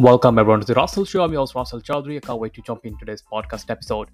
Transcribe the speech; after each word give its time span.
Welcome 0.00 0.38
everyone 0.38 0.60
to 0.60 0.66
the 0.66 0.72
Russell 0.72 1.04
Show. 1.04 1.24
I'm 1.24 1.34
yours, 1.34 1.54
Russell 1.54 1.82
Chaudhary. 1.82 2.16
I 2.16 2.20
can't 2.20 2.40
wait 2.40 2.54
to 2.54 2.62
jump 2.62 2.86
in 2.86 2.96
today's 2.96 3.22
podcast 3.22 3.68
episode. 3.68 4.08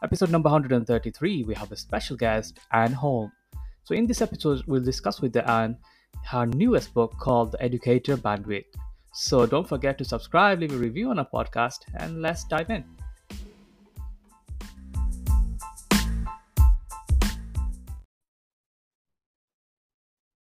Episode 0.00 0.30
number 0.30 0.48
133, 0.48 1.42
we 1.42 1.52
have 1.56 1.72
a 1.72 1.76
special 1.76 2.16
guest, 2.16 2.60
Ann 2.70 2.92
Holm. 2.92 3.32
So 3.82 3.96
in 3.96 4.06
this 4.06 4.22
episode, 4.22 4.62
we'll 4.68 4.84
discuss 4.84 5.20
with 5.20 5.36
Ann 5.36 5.76
her 6.26 6.46
newest 6.46 6.94
book 6.94 7.18
called 7.18 7.50
The 7.50 7.60
Educator 7.60 8.16
Bandwidth. 8.16 8.66
So 9.14 9.44
don't 9.44 9.68
forget 9.68 9.98
to 9.98 10.04
subscribe, 10.04 10.60
leave 10.60 10.74
a 10.74 10.76
review 10.76 11.10
on 11.10 11.18
our 11.18 11.26
podcast, 11.28 11.80
and 11.96 12.22
let's 12.22 12.44
dive 12.44 12.70
in. 12.70 12.84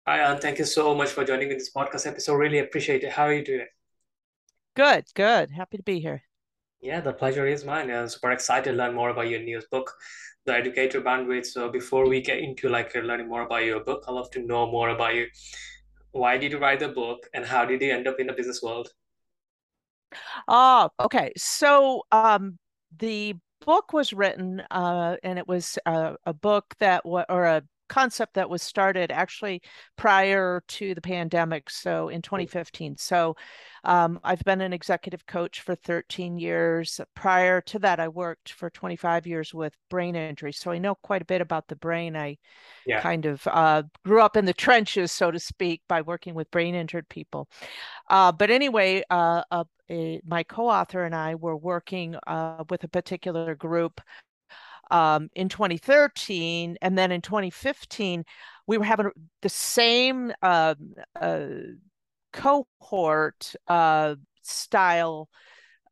Hi, 0.08 0.18
Ann. 0.18 0.40
Thank 0.40 0.58
you 0.58 0.64
so 0.64 0.92
much 0.92 1.10
for 1.10 1.24
joining 1.24 1.46
me 1.46 1.52
in 1.52 1.58
this 1.58 1.70
podcast 1.70 2.04
episode. 2.08 2.34
Really 2.34 2.58
appreciate 2.58 3.04
it. 3.04 3.12
How 3.12 3.26
are 3.26 3.34
you 3.34 3.44
doing? 3.44 3.66
Good, 4.78 5.06
good. 5.14 5.50
Happy 5.50 5.76
to 5.76 5.82
be 5.82 5.98
here. 5.98 6.22
Yeah, 6.80 7.00
the 7.00 7.12
pleasure 7.12 7.44
is 7.48 7.64
mine. 7.64 7.90
I'm 7.90 8.08
super 8.08 8.30
excited 8.30 8.70
to 8.70 8.76
learn 8.76 8.94
more 8.94 9.10
about 9.10 9.28
your 9.28 9.40
newest 9.40 9.68
book, 9.70 9.92
The 10.44 10.54
Educator 10.54 11.00
Bandwidth. 11.00 11.46
So 11.46 11.68
before 11.68 12.08
we 12.08 12.20
get 12.20 12.38
into 12.38 12.68
like 12.68 12.94
learning 12.94 13.28
more 13.28 13.42
about 13.42 13.64
your 13.64 13.80
book, 13.80 14.04
I'd 14.06 14.12
love 14.12 14.30
to 14.30 14.46
know 14.46 14.70
more 14.70 14.90
about 14.90 15.16
you. 15.16 15.26
Why 16.12 16.38
did 16.38 16.52
you 16.52 16.58
write 16.58 16.78
the 16.78 16.90
book 16.90 17.28
and 17.34 17.44
how 17.44 17.64
did 17.64 17.82
you 17.82 17.92
end 17.92 18.06
up 18.06 18.20
in 18.20 18.28
the 18.28 18.32
business 18.32 18.62
world? 18.62 18.90
Oh, 20.46 20.90
okay. 21.00 21.32
So 21.36 22.04
um 22.12 22.60
the 22.96 23.34
book 23.66 23.92
was 23.92 24.12
written 24.12 24.62
uh 24.70 25.16
and 25.24 25.40
it 25.40 25.48
was 25.48 25.76
uh, 25.86 26.14
a 26.24 26.32
book 26.32 26.76
that 26.78 27.04
was 27.04 27.24
or 27.28 27.46
a 27.46 27.62
concept 27.88 28.34
that 28.34 28.48
was 28.48 28.62
started 28.62 29.10
actually 29.10 29.62
prior 29.96 30.62
to 30.68 30.94
the 30.94 31.00
pandemic, 31.00 31.70
so 31.70 32.08
in 32.08 32.22
2015. 32.22 32.96
So 32.96 33.36
um, 33.84 34.20
I've 34.24 34.42
been 34.44 34.60
an 34.60 34.72
executive 34.72 35.26
coach 35.26 35.60
for 35.60 35.74
13 35.74 36.38
years. 36.38 37.00
Prior 37.14 37.60
to 37.62 37.78
that, 37.80 38.00
I 38.00 38.08
worked 38.08 38.52
for 38.52 38.70
25 38.70 39.26
years 39.26 39.54
with 39.54 39.74
brain 39.88 40.16
injury. 40.16 40.52
So 40.52 40.70
I 40.70 40.78
know 40.78 40.94
quite 40.94 41.22
a 41.22 41.26
bit 41.26 41.40
about 41.40 41.68
the 41.68 41.76
brain. 41.76 42.16
I 42.16 42.38
yeah. 42.86 43.00
kind 43.00 43.26
of 43.26 43.46
uh, 43.46 43.84
grew 44.04 44.20
up 44.20 44.36
in 44.36 44.44
the 44.44 44.52
trenches, 44.54 45.12
so 45.12 45.30
to 45.30 45.38
speak, 45.38 45.82
by 45.88 46.02
working 46.02 46.34
with 46.34 46.50
brain 46.50 46.74
injured 46.74 47.08
people. 47.08 47.48
Uh, 48.08 48.32
but 48.32 48.50
anyway, 48.50 49.02
uh, 49.10 49.42
a, 49.90 50.20
my 50.26 50.42
co 50.42 50.68
author 50.68 51.04
and 51.04 51.14
I 51.14 51.34
were 51.34 51.56
working 51.56 52.16
uh, 52.26 52.64
with 52.68 52.84
a 52.84 52.88
particular 52.88 53.54
group 53.54 54.00
um, 54.90 55.28
in 55.34 55.48
2013. 55.48 56.76
And 56.80 56.96
then 56.96 57.12
in 57.12 57.20
2015, 57.20 58.24
we 58.66 58.78
were 58.78 58.84
having 58.84 59.10
the 59.42 59.48
same 59.48 60.32
uh, 60.42 60.74
uh, 61.20 61.46
cohort 62.32 63.54
uh, 63.66 64.14
style 64.42 65.28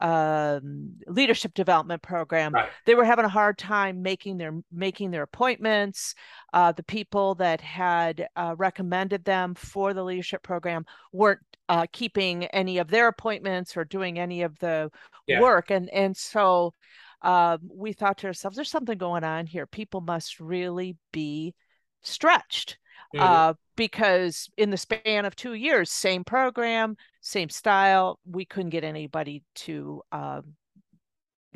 um, 0.00 0.92
leadership 1.06 1.54
development 1.54 2.02
program 2.02 2.52
right. 2.52 2.68
they 2.84 2.94
were 2.94 3.04
having 3.04 3.24
a 3.24 3.30
hard 3.30 3.56
time 3.56 4.02
making 4.02 4.36
their 4.36 4.52
making 4.70 5.10
their 5.10 5.22
appointments 5.22 6.14
uh, 6.52 6.70
the 6.72 6.82
people 6.82 7.34
that 7.36 7.62
had 7.62 8.28
uh, 8.36 8.54
recommended 8.58 9.24
them 9.24 9.54
for 9.54 9.94
the 9.94 10.04
leadership 10.04 10.42
program 10.42 10.84
weren't 11.12 11.40
uh, 11.70 11.86
keeping 11.92 12.44
any 12.46 12.76
of 12.76 12.88
their 12.88 13.08
appointments 13.08 13.74
or 13.74 13.84
doing 13.84 14.18
any 14.18 14.42
of 14.42 14.58
the 14.58 14.90
yeah. 15.26 15.40
work 15.40 15.70
and 15.70 15.88
and 15.90 16.14
so 16.14 16.74
um, 17.22 17.58
we 17.72 17.92
thought 17.92 18.18
to 18.18 18.26
ourselves, 18.26 18.56
there's 18.56 18.70
something 18.70 18.98
going 18.98 19.24
on 19.24 19.46
here. 19.46 19.66
People 19.66 20.00
must 20.00 20.40
really 20.40 20.96
be 21.12 21.54
stretched. 22.02 22.78
Mm-hmm. 23.14 23.24
Uh, 23.24 23.54
because 23.76 24.48
in 24.56 24.70
the 24.70 24.76
span 24.76 25.26
of 25.26 25.36
two 25.36 25.54
years, 25.54 25.90
same 25.90 26.24
program, 26.24 26.96
same 27.20 27.50
style, 27.50 28.18
we 28.24 28.44
couldn't 28.44 28.70
get 28.70 28.84
anybody 28.84 29.44
to 29.54 30.02
um, 30.12 30.54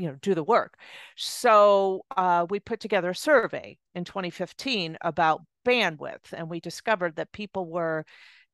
you 0.01 0.09
know 0.09 0.17
do 0.23 0.35
the 0.35 0.43
work 0.43 0.79
so 1.15 2.05
uh, 2.17 2.47
we 2.49 2.59
put 2.59 2.81
together 2.81 3.11
a 3.11 3.15
survey 3.15 3.77
in 3.95 4.05
2015 4.05 4.97
about 5.03 5.43
bandwidth 5.67 6.33
and 6.33 6.49
we 6.49 6.59
discovered 6.59 7.17
that 7.17 7.33
people 7.33 7.67
were 7.69 8.07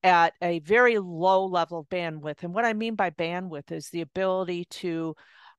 at 0.03 0.33
a 0.43 0.59
very 0.61 0.99
low 0.99 1.47
level 1.47 1.81
of 1.81 1.89
bandwidth 1.89 2.43
and 2.43 2.53
what 2.53 2.65
i 2.65 2.73
mean 2.73 2.97
by 2.97 3.11
bandwidth 3.11 3.71
is 3.71 3.91
the 3.91 4.01
ability 4.01 4.65
to 4.71 5.15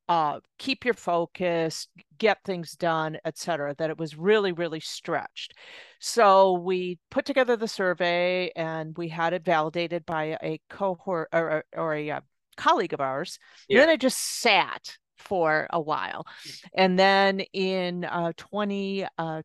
uh, 0.10 0.40
keep 0.58 0.86
your 0.86 0.94
focus, 0.94 1.88
get 2.18 2.40
things 2.44 2.74
done, 2.74 3.18
etc. 3.26 3.76
That 3.78 3.90
it 3.90 3.98
was 3.98 4.18
really, 4.18 4.52
really 4.52 4.80
stretched. 4.80 5.54
So 6.00 6.54
we 6.54 7.00
put 7.12 7.26
together 7.26 7.56
the 7.56 7.68
survey 7.68 8.52
and 8.56 8.98
we 8.98 9.10
had 9.10 9.34
it 9.34 9.44
validated 9.44 10.06
by 10.06 10.38
a 10.42 10.62
cohort 10.70 11.30
or, 11.34 11.64
or 11.76 11.94
a, 11.94 12.10
a 12.10 12.18
uh, 12.18 12.22
colleague 12.56 12.94
of 12.94 13.02
ours. 13.02 13.38
Yeah. 13.68 13.82
then 13.82 13.90
it 13.90 14.02
just 14.02 14.42
sat 14.42 14.98
for 15.18 15.68
a 15.72 15.80
while. 15.80 16.26
And 16.74 16.98
then 16.98 17.42
in 17.54 18.06
uh, 18.06 18.34
2020, 18.38 19.06
uh, 19.18 19.42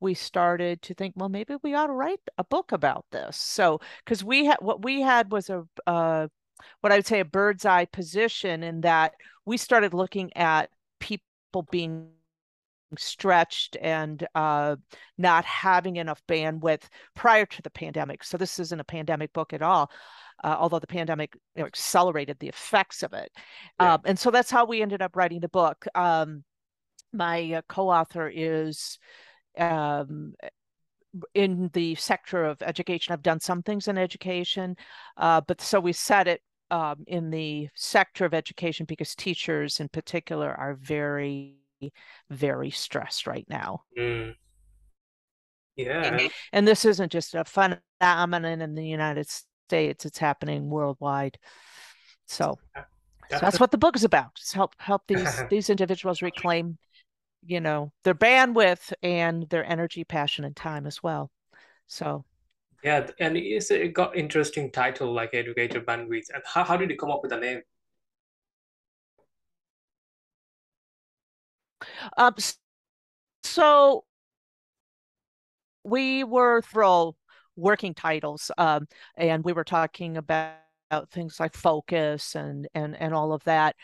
we 0.00 0.14
started 0.14 0.82
to 0.82 0.94
think, 0.94 1.14
well, 1.16 1.28
maybe 1.28 1.54
we 1.62 1.74
ought 1.74 1.86
to 1.86 1.92
write 1.92 2.20
a 2.38 2.44
book 2.44 2.72
about 2.72 3.06
this. 3.12 3.36
So, 3.36 3.80
because 4.04 4.22
we 4.22 4.44
had 4.44 4.58
what 4.60 4.84
we 4.84 5.00
had 5.00 5.32
was 5.32 5.48
a 5.48 5.64
uh, 5.86 6.28
what 6.80 6.92
I 6.92 6.96
would 6.96 7.06
say 7.06 7.20
a 7.20 7.24
bird's 7.24 7.64
eye 7.64 7.86
position 7.86 8.62
in 8.62 8.82
that 8.82 9.14
we 9.44 9.56
started 9.56 9.94
looking 9.94 10.36
at 10.36 10.70
people 11.00 11.66
being 11.70 12.08
stretched 12.96 13.76
and 13.80 14.26
uh, 14.34 14.76
not 15.18 15.44
having 15.44 15.96
enough 15.96 16.22
bandwidth 16.28 16.84
prior 17.14 17.46
to 17.46 17.62
the 17.62 17.70
pandemic. 17.70 18.22
So 18.24 18.36
this 18.36 18.58
isn't 18.58 18.80
a 18.80 18.84
pandemic 18.84 19.32
book 19.32 19.52
at 19.52 19.62
all. 19.62 19.90
Uh, 20.44 20.54
although 20.58 20.78
the 20.78 20.86
pandemic 20.86 21.34
you 21.54 21.62
know, 21.62 21.66
accelerated 21.66 22.38
the 22.38 22.48
effects 22.48 23.02
of 23.02 23.14
it. 23.14 23.32
Yeah. 23.80 23.94
Um, 23.94 24.00
and 24.04 24.18
so 24.18 24.30
that's 24.30 24.50
how 24.50 24.66
we 24.66 24.82
ended 24.82 25.00
up 25.00 25.16
writing 25.16 25.40
the 25.40 25.48
book. 25.48 25.86
Um, 25.94 26.44
my 27.10 27.54
uh, 27.54 27.62
co-author 27.68 28.30
is 28.32 28.98
um, 29.56 30.34
in 31.34 31.70
the 31.72 31.94
sector 31.96 32.44
of 32.44 32.62
education. 32.62 33.12
I've 33.12 33.22
done 33.22 33.40
some 33.40 33.62
things 33.62 33.88
in 33.88 33.98
education, 33.98 34.76
uh, 35.16 35.40
but 35.40 35.60
so 35.60 35.80
we 35.80 35.92
set 35.92 36.28
it 36.28 36.42
um, 36.70 37.04
in 37.06 37.30
the 37.30 37.68
sector 37.74 38.24
of 38.24 38.34
education 38.34 38.86
because 38.86 39.14
teachers 39.14 39.80
in 39.80 39.88
particular 39.88 40.52
are 40.54 40.74
very 40.74 41.56
very 42.30 42.70
stressed 42.70 43.26
right 43.26 43.46
now 43.50 43.82
mm. 43.98 44.34
yeah 45.76 46.28
and 46.52 46.66
this 46.66 46.86
isn't 46.86 47.12
just 47.12 47.34
a 47.34 47.44
phenomenon 47.44 48.62
in 48.62 48.74
the 48.74 48.86
united 48.86 49.28
states 49.28 50.06
it's 50.06 50.18
happening 50.18 50.70
worldwide 50.70 51.38
so, 52.26 52.58
so 53.30 53.38
that's 53.38 53.60
what 53.60 53.70
the 53.70 53.78
book 53.78 53.94
is 53.94 54.04
about 54.04 54.34
just 54.34 54.54
help 54.54 54.74
help 54.78 55.02
these 55.06 55.42
these 55.50 55.68
individuals 55.68 56.22
reclaim 56.22 56.78
you 57.46 57.60
know 57.60 57.92
their 58.04 58.14
bandwidth 58.14 58.92
and 59.02 59.48
their 59.50 59.64
energy 59.64 60.04
passion 60.04 60.44
and 60.44 60.56
time 60.56 60.86
as 60.86 61.02
well 61.02 61.30
so 61.86 62.24
yeah, 62.86 63.06
and 63.18 63.36
it's 63.36 63.70
it 63.72 63.94
got 63.94 64.16
interesting 64.16 64.70
title 64.70 65.12
like 65.12 65.34
Educator 65.34 65.80
Bandwidth. 65.80 66.30
And 66.32 66.42
how, 66.44 66.62
how 66.62 66.76
did 66.76 66.90
you 66.90 66.96
come 66.96 67.10
up 67.10 67.20
with 67.22 67.30
the 67.30 67.38
name? 67.38 67.62
Um, 72.16 72.34
so 73.42 74.04
we 75.84 76.24
were 76.24 76.62
through 76.62 77.14
working 77.56 77.94
titles, 77.94 78.50
um, 78.58 78.86
and 79.16 79.44
we 79.44 79.52
were 79.52 79.64
talking 79.64 80.16
about 80.16 80.60
things 81.10 81.40
like 81.40 81.54
focus 81.54 82.36
and 82.36 82.68
and 82.74 82.96
and 82.96 83.14
all 83.14 83.32
of 83.32 83.42
that. 83.44 83.74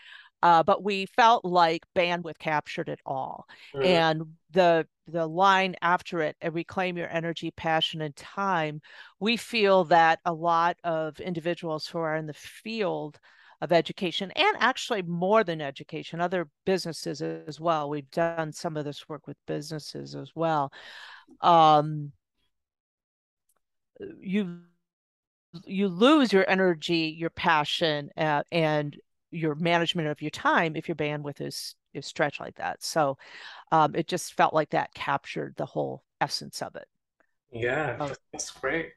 Uh, 0.42 0.62
but 0.62 0.82
we 0.82 1.06
felt 1.06 1.44
like 1.44 1.84
bandwidth 1.94 2.38
captured 2.38 2.88
it 2.88 3.00
all, 3.06 3.46
mm. 3.74 3.84
and 3.84 4.22
the 4.50 4.86
the 5.08 5.26
line 5.26 5.74
after 5.82 6.20
it 6.20 6.36
and 6.40 6.54
reclaim 6.54 6.96
your 6.96 7.08
energy 7.08 7.50
passion 7.50 8.00
and 8.00 8.14
time 8.14 8.80
we 9.18 9.36
feel 9.36 9.84
that 9.84 10.20
a 10.24 10.32
lot 10.32 10.76
of 10.84 11.18
individuals 11.18 11.86
who 11.86 11.98
are 11.98 12.16
in 12.16 12.26
the 12.26 12.32
field 12.32 13.18
of 13.60 13.72
education 13.72 14.30
and 14.36 14.56
actually 14.60 15.02
more 15.02 15.42
than 15.42 15.60
education 15.60 16.20
other 16.20 16.48
businesses 16.64 17.20
as 17.20 17.58
well 17.60 17.88
we've 17.88 18.10
done 18.10 18.52
some 18.52 18.76
of 18.76 18.84
this 18.84 19.08
work 19.08 19.26
with 19.26 19.36
businesses 19.46 20.14
as 20.14 20.30
well 20.34 20.72
um, 21.40 22.12
you 24.20 24.60
you 25.64 25.88
lose 25.88 26.32
your 26.32 26.48
energy 26.48 27.14
your 27.18 27.30
passion 27.30 28.08
uh, 28.16 28.42
and 28.52 28.96
your 29.32 29.54
management 29.54 30.08
of 30.08 30.22
your 30.22 30.30
time 30.30 30.76
if 30.76 30.88
your 30.88 30.96
bandwidth 30.96 31.40
is 31.40 31.74
is 31.94 32.06
stretched 32.06 32.40
like 32.40 32.56
that. 32.56 32.82
So 32.82 33.18
um, 33.70 33.94
it 33.94 34.08
just 34.08 34.34
felt 34.34 34.54
like 34.54 34.70
that 34.70 34.94
captured 34.94 35.54
the 35.56 35.66
whole 35.66 36.04
essence 36.20 36.62
of 36.62 36.76
it. 36.76 36.86
Yeah 37.50 37.96
um, 37.98 38.12
that's 38.32 38.50
great. 38.50 38.92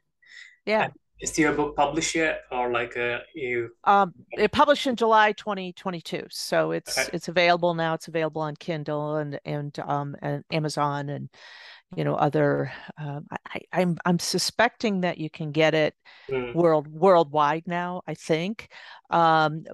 Yeah. 0.64 0.84
And 0.84 0.92
is 1.20 1.38
your 1.38 1.52
book 1.52 1.76
published 1.76 2.14
yet 2.14 2.42
or 2.50 2.70
like 2.70 2.96
uh, 2.96 3.20
you 3.34 3.70
um 3.84 4.12
it 4.32 4.52
published 4.52 4.86
in 4.86 4.96
july 4.96 5.32
2022 5.32 6.26
so 6.28 6.72
it's 6.72 6.98
okay. 6.98 7.08
it's 7.14 7.28
available 7.28 7.74
now. 7.74 7.94
It's 7.94 8.08
available 8.08 8.42
on 8.42 8.54
kindle 8.56 9.16
and 9.16 9.40
and 9.44 9.78
um 9.78 10.14
and 10.20 10.44
amazon 10.52 11.08
and 11.08 11.30
you 11.94 12.04
know 12.04 12.16
other 12.16 12.72
um, 12.98 13.26
I, 13.30 13.60
I'm 13.72 13.96
I'm 14.04 14.18
suspecting 14.18 15.02
that 15.02 15.18
you 15.18 15.30
can 15.30 15.52
get 15.52 15.74
it 15.74 15.94
mm. 16.28 16.54
world 16.54 16.88
worldwide 16.88 17.66
now 17.66 18.02
I 18.06 18.14
think. 18.14 18.68
Um, 19.10 19.64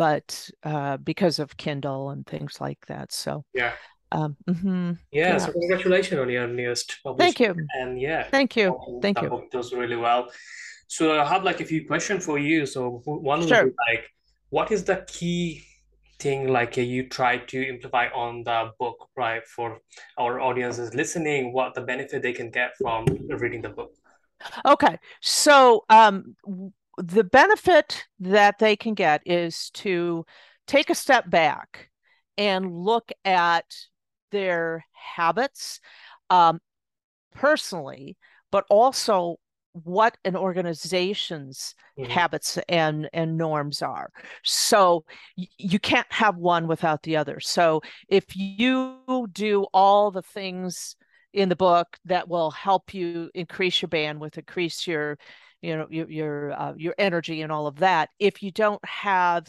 but 0.00 0.48
uh, 0.62 0.96
because 0.96 1.38
of 1.38 1.58
Kindle 1.58 2.08
and 2.08 2.26
things 2.26 2.58
like 2.58 2.86
that. 2.86 3.12
So 3.12 3.44
yeah. 3.52 3.72
Um, 4.12 4.34
mm-hmm. 4.48 4.92
yeah, 5.12 5.32
yeah, 5.32 5.36
so 5.36 5.52
congratulations 5.52 6.18
on 6.18 6.30
your 6.30 6.46
newest 6.48 6.96
Thank 7.18 7.38
you. 7.38 7.54
And 7.78 8.00
yeah, 8.00 8.22
thank 8.30 8.56
you. 8.56 8.80
Thank 9.02 9.20
you. 9.20 9.28
Book 9.28 9.50
Does 9.52 9.74
really 9.74 9.96
well. 9.96 10.32
So 10.88 11.20
I 11.20 11.24
have 11.26 11.44
like 11.44 11.60
a 11.60 11.66
few 11.66 11.86
questions 11.86 12.24
for 12.24 12.38
you. 12.38 12.64
So 12.64 13.02
one 13.04 13.46
sure. 13.46 13.64
would 13.64 13.76
be 13.76 13.92
like, 13.92 14.04
what 14.48 14.72
is 14.72 14.84
the 14.84 15.04
key 15.06 15.64
thing 16.18 16.48
like 16.48 16.78
you 16.78 17.06
try 17.06 17.36
to 17.36 17.68
implement 17.68 18.14
on 18.14 18.42
the 18.44 18.70
book, 18.78 18.96
right? 19.18 19.46
For 19.46 19.80
our 20.16 20.40
audiences 20.40 20.94
listening, 20.94 21.52
what 21.52 21.74
the 21.74 21.82
benefit 21.82 22.22
they 22.22 22.32
can 22.32 22.50
get 22.50 22.70
from 22.80 23.04
reading 23.28 23.60
the 23.60 23.68
book. 23.68 23.92
Okay, 24.64 24.98
so 25.20 25.84
um, 25.90 26.34
the 27.00 27.24
benefit 27.24 28.04
that 28.18 28.58
they 28.58 28.76
can 28.76 28.94
get 28.94 29.22
is 29.24 29.70
to 29.70 30.24
take 30.66 30.90
a 30.90 30.94
step 30.94 31.28
back 31.30 31.90
and 32.36 32.72
look 32.72 33.10
at 33.24 33.64
their 34.30 34.84
habits 34.92 35.80
um, 36.28 36.60
personally, 37.34 38.16
but 38.50 38.64
also 38.70 39.36
what 39.72 40.16
an 40.24 40.36
organization's 40.36 41.74
mm-hmm. 41.98 42.10
habits 42.10 42.58
and 42.68 43.08
and 43.12 43.38
norms 43.38 43.82
are 43.82 44.10
so 44.42 45.04
y- 45.38 45.46
you 45.58 45.78
can't 45.78 46.10
have 46.10 46.36
one 46.36 46.66
without 46.66 47.04
the 47.04 47.16
other 47.16 47.38
so 47.38 47.80
if 48.08 48.24
you 48.36 49.28
do 49.30 49.64
all 49.72 50.10
the 50.10 50.22
things 50.22 50.96
in 51.32 51.48
the 51.48 51.54
book 51.54 51.98
that 52.04 52.28
will 52.28 52.50
help 52.50 52.92
you 52.92 53.30
increase 53.32 53.80
your 53.80 53.88
bandwidth 53.88 54.36
increase 54.36 54.88
your 54.88 55.16
you 55.62 55.76
know 55.76 55.86
your 55.90 56.10
your 56.10 56.52
uh, 56.60 56.72
your 56.76 56.94
energy 56.98 57.42
and 57.42 57.52
all 57.52 57.66
of 57.66 57.76
that 57.76 58.10
if 58.18 58.42
you 58.42 58.50
don't 58.50 58.84
have 58.84 59.46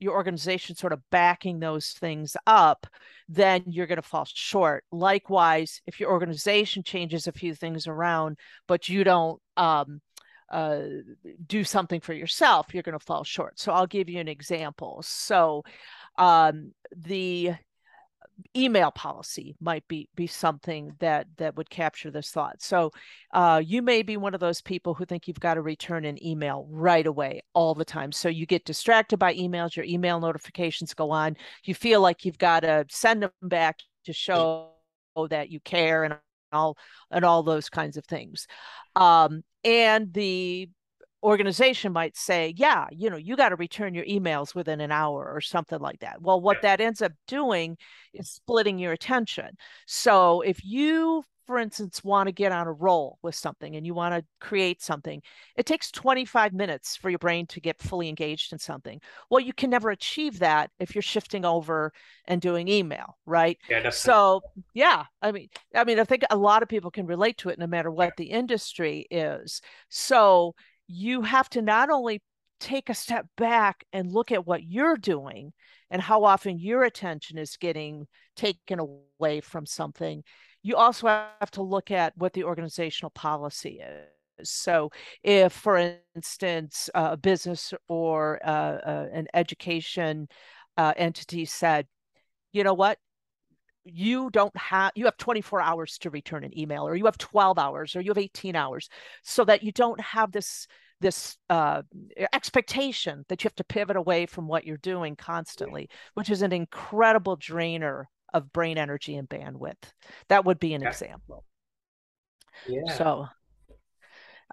your 0.00 0.14
organization 0.14 0.76
sort 0.76 0.92
of 0.92 1.02
backing 1.10 1.58
those 1.58 1.90
things 1.90 2.36
up, 2.46 2.86
then 3.28 3.62
you're 3.66 3.86
going 3.86 3.96
to 3.96 4.02
fall 4.02 4.26
short. 4.32 4.84
Likewise, 4.92 5.80
if 5.86 5.98
your 5.98 6.10
organization 6.10 6.82
changes 6.82 7.26
a 7.26 7.32
few 7.32 7.54
things 7.54 7.86
around, 7.86 8.38
but 8.66 8.88
you 8.88 9.02
don't 9.02 9.40
um, 9.56 10.00
uh, 10.50 10.82
do 11.46 11.64
something 11.64 12.00
for 12.00 12.12
yourself, 12.12 12.72
you're 12.72 12.82
going 12.82 12.98
to 12.98 13.04
fall 13.04 13.24
short. 13.24 13.58
So 13.58 13.72
I'll 13.72 13.86
give 13.86 14.08
you 14.08 14.20
an 14.20 14.28
example. 14.28 15.00
So 15.02 15.64
um, 16.16 16.72
the 16.96 17.54
email 18.56 18.90
policy 18.90 19.56
might 19.60 19.86
be 19.88 20.08
be 20.14 20.26
something 20.26 20.92
that 21.00 21.26
that 21.38 21.56
would 21.56 21.70
capture 21.70 22.10
this 22.10 22.30
thought. 22.30 22.62
So 22.62 22.92
uh, 23.34 23.60
you 23.64 23.82
may 23.82 24.02
be 24.02 24.16
one 24.16 24.34
of 24.34 24.40
those 24.40 24.60
people 24.60 24.94
who 24.94 25.04
think 25.04 25.26
you've 25.26 25.40
got 25.40 25.54
to 25.54 25.62
return 25.62 26.04
an 26.04 26.24
email 26.24 26.66
right 26.70 27.06
away 27.06 27.42
all 27.52 27.74
the 27.74 27.84
time. 27.84 28.12
So 28.12 28.28
you 28.28 28.46
get 28.46 28.64
distracted 28.64 29.16
by 29.18 29.34
emails 29.34 29.74
your 29.74 29.84
email 29.84 30.20
notifications 30.20 30.94
go 30.94 31.10
on 31.10 31.36
you 31.64 31.74
feel 31.74 32.00
like 32.00 32.24
you've 32.24 32.38
got 32.38 32.60
to 32.60 32.84
send 32.88 33.22
them 33.22 33.30
back 33.42 33.78
to 34.04 34.12
show 34.12 34.70
that 35.30 35.50
you 35.50 35.60
care 35.60 36.04
and 36.04 36.16
all 36.52 36.76
and 37.10 37.24
all 37.24 37.42
those 37.42 37.68
kinds 37.68 37.96
of 37.96 38.04
things. 38.06 38.46
Um, 38.96 39.42
and 39.64 40.12
the 40.12 40.68
organization 41.22 41.92
might 41.92 42.16
say, 42.16 42.54
yeah, 42.56 42.86
you 42.92 43.10
know, 43.10 43.16
you 43.16 43.36
got 43.36 43.48
to 43.48 43.56
return 43.56 43.94
your 43.94 44.04
emails 44.04 44.54
within 44.54 44.80
an 44.80 44.92
hour 44.92 45.30
or 45.32 45.40
something 45.40 45.80
like 45.80 46.00
that. 46.00 46.22
Well, 46.22 46.40
what 46.40 46.62
that 46.62 46.80
ends 46.80 47.02
up 47.02 47.12
doing 47.26 47.76
is 48.14 48.30
splitting 48.30 48.78
your 48.78 48.92
attention. 48.92 49.56
So 49.86 50.42
if 50.42 50.64
you, 50.64 51.24
for 51.46 51.58
instance, 51.58 52.04
want 52.04 52.28
to 52.28 52.32
get 52.32 52.52
on 52.52 52.68
a 52.68 52.72
roll 52.72 53.18
with 53.22 53.34
something 53.34 53.74
and 53.74 53.84
you 53.84 53.94
want 53.94 54.14
to 54.14 54.24
create 54.40 54.80
something, 54.80 55.20
it 55.56 55.66
takes 55.66 55.90
25 55.90 56.52
minutes 56.52 56.94
for 56.94 57.10
your 57.10 57.18
brain 57.18 57.46
to 57.48 57.60
get 57.60 57.82
fully 57.82 58.08
engaged 58.08 58.52
in 58.52 58.58
something. 58.60 59.00
Well, 59.28 59.40
you 59.40 59.52
can 59.52 59.70
never 59.70 59.90
achieve 59.90 60.38
that 60.38 60.70
if 60.78 60.94
you're 60.94 61.02
shifting 61.02 61.44
over 61.44 61.92
and 62.26 62.40
doing 62.40 62.68
email, 62.68 63.16
right? 63.26 63.58
Yeah, 63.68 63.90
so 63.90 64.42
yeah, 64.72 65.04
I 65.20 65.32
mean, 65.32 65.48
I 65.74 65.82
mean, 65.82 65.98
I 65.98 66.04
think 66.04 66.22
a 66.30 66.36
lot 66.36 66.62
of 66.62 66.68
people 66.68 66.92
can 66.92 67.06
relate 67.06 67.38
to 67.38 67.48
it 67.48 67.58
no 67.58 67.66
matter 67.66 67.90
what 67.90 68.16
the 68.16 68.30
industry 68.30 69.06
is. 69.10 69.60
So 69.88 70.54
you 70.88 71.22
have 71.22 71.48
to 71.50 71.62
not 71.62 71.90
only 71.90 72.20
take 72.58 72.88
a 72.88 72.94
step 72.94 73.26
back 73.36 73.84
and 73.92 74.10
look 74.10 74.32
at 74.32 74.46
what 74.46 74.64
you're 74.64 74.96
doing 74.96 75.52
and 75.90 76.02
how 76.02 76.24
often 76.24 76.58
your 76.58 76.82
attention 76.82 77.38
is 77.38 77.56
getting 77.56 78.06
taken 78.34 78.80
away 78.80 79.40
from 79.40 79.64
something, 79.64 80.24
you 80.62 80.76
also 80.76 81.06
have 81.06 81.50
to 81.52 81.62
look 81.62 81.90
at 81.90 82.16
what 82.16 82.32
the 82.32 82.44
organizational 82.44 83.10
policy 83.10 83.80
is. 83.80 84.50
So, 84.50 84.90
if, 85.22 85.52
for 85.52 85.96
instance, 86.14 86.90
a 86.94 87.16
business 87.16 87.74
or 87.88 88.40
uh, 88.44 88.78
uh, 88.86 89.06
an 89.12 89.26
education 89.34 90.28
uh, 90.76 90.94
entity 90.96 91.44
said, 91.44 91.86
you 92.52 92.64
know 92.64 92.74
what, 92.74 92.98
you 93.92 94.30
don't 94.30 94.56
have 94.56 94.92
you 94.94 95.04
have 95.04 95.16
24 95.16 95.60
hours 95.60 95.98
to 95.98 96.10
return 96.10 96.44
an 96.44 96.58
email 96.58 96.86
or 96.86 96.94
you 96.94 97.04
have 97.04 97.18
12 97.18 97.58
hours 97.58 97.96
or 97.96 98.00
you 98.00 98.10
have 98.10 98.18
18 98.18 98.56
hours 98.56 98.88
so 99.22 99.44
that 99.44 99.62
you 99.62 99.72
don't 99.72 100.00
have 100.00 100.32
this 100.32 100.66
this 101.00 101.36
uh, 101.48 101.82
expectation 102.32 103.24
that 103.28 103.44
you 103.44 103.48
have 103.48 103.54
to 103.54 103.62
pivot 103.62 103.96
away 103.96 104.26
from 104.26 104.48
what 104.48 104.64
you're 104.64 104.76
doing 104.78 105.14
constantly 105.14 105.88
which 106.14 106.30
is 106.30 106.42
an 106.42 106.52
incredible 106.52 107.36
drainer 107.36 108.08
of 108.34 108.52
brain 108.52 108.78
energy 108.78 109.16
and 109.16 109.28
bandwidth. 109.28 109.92
That 110.28 110.44
would 110.44 110.58
be 110.58 110.74
an 110.74 110.82
yeah. 110.82 110.88
example. 110.88 111.44
Yeah. 112.68 112.94
So 112.96 113.26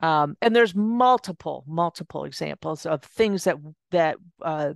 um, 0.01 0.35
and 0.41 0.55
there's 0.55 0.75
multiple 0.75 1.63
multiple 1.67 2.25
examples 2.25 2.85
of 2.85 3.01
things 3.01 3.45
that 3.45 3.57
that 3.91 4.17
uh, 4.41 4.73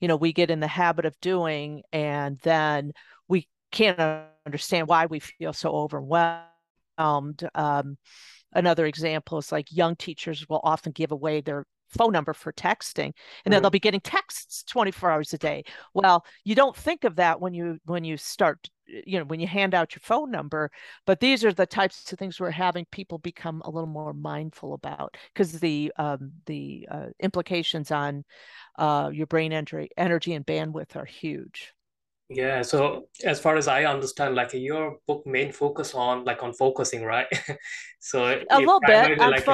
you 0.00 0.08
know 0.08 0.16
we 0.16 0.32
get 0.32 0.50
in 0.50 0.60
the 0.60 0.66
habit 0.66 1.04
of 1.04 1.18
doing 1.20 1.82
and 1.92 2.38
then 2.42 2.92
can't 3.72 3.98
understand 4.46 4.88
why 4.88 5.06
we 5.06 5.18
feel 5.20 5.52
so 5.52 5.70
overwhelmed. 5.70 7.48
Um, 7.54 7.96
another 8.52 8.86
example 8.86 9.38
is 9.38 9.50
like 9.50 9.66
young 9.70 9.96
teachers 9.96 10.48
will 10.48 10.60
often 10.62 10.92
give 10.92 11.12
away 11.12 11.40
their 11.40 11.64
phone 11.92 12.12
number 12.12 12.32
for 12.32 12.52
texting 12.52 13.12
and 13.44 13.52
then 13.52 13.60
they'll 13.60 13.70
be 13.70 13.78
getting 13.78 14.00
texts 14.00 14.62
24 14.64 15.10
hours 15.10 15.32
a 15.34 15.38
day 15.38 15.62
well 15.92 16.24
you 16.42 16.54
don't 16.54 16.74
think 16.74 17.04
of 17.04 17.16
that 17.16 17.40
when 17.40 17.52
you 17.52 17.78
when 17.84 18.02
you 18.02 18.16
start 18.16 18.70
you 18.86 19.18
know 19.18 19.24
when 19.26 19.40
you 19.40 19.46
hand 19.46 19.74
out 19.74 19.94
your 19.94 20.00
phone 20.02 20.30
number 20.30 20.70
but 21.06 21.20
these 21.20 21.44
are 21.44 21.52
the 21.52 21.66
types 21.66 22.10
of 22.10 22.18
things 22.18 22.40
we're 22.40 22.50
having 22.50 22.86
people 22.90 23.18
become 23.18 23.60
a 23.64 23.70
little 23.70 23.88
more 23.88 24.14
mindful 24.14 24.72
about 24.72 25.16
because 25.34 25.60
the 25.60 25.92
um, 25.96 26.32
the 26.46 26.88
uh, 26.90 27.06
implications 27.20 27.90
on 27.90 28.24
uh, 28.78 29.10
your 29.12 29.26
brain 29.26 29.52
energy 29.52 29.90
energy 29.98 30.32
and 30.32 30.46
bandwidth 30.46 30.96
are 30.96 31.04
huge 31.04 31.74
yeah, 32.34 32.62
so 32.62 33.08
as 33.24 33.40
far 33.40 33.56
as 33.56 33.68
I 33.68 33.84
understand, 33.84 34.34
like 34.34 34.52
your 34.54 34.98
book 35.06 35.26
main 35.26 35.52
focus 35.52 35.94
on 35.94 36.24
like 36.24 36.42
on 36.42 36.52
focusing, 36.52 37.04
right? 37.04 37.26
so 38.00 38.42
a 38.50 38.58
little 38.58 38.80
bit. 38.86 39.18
like 39.18 39.46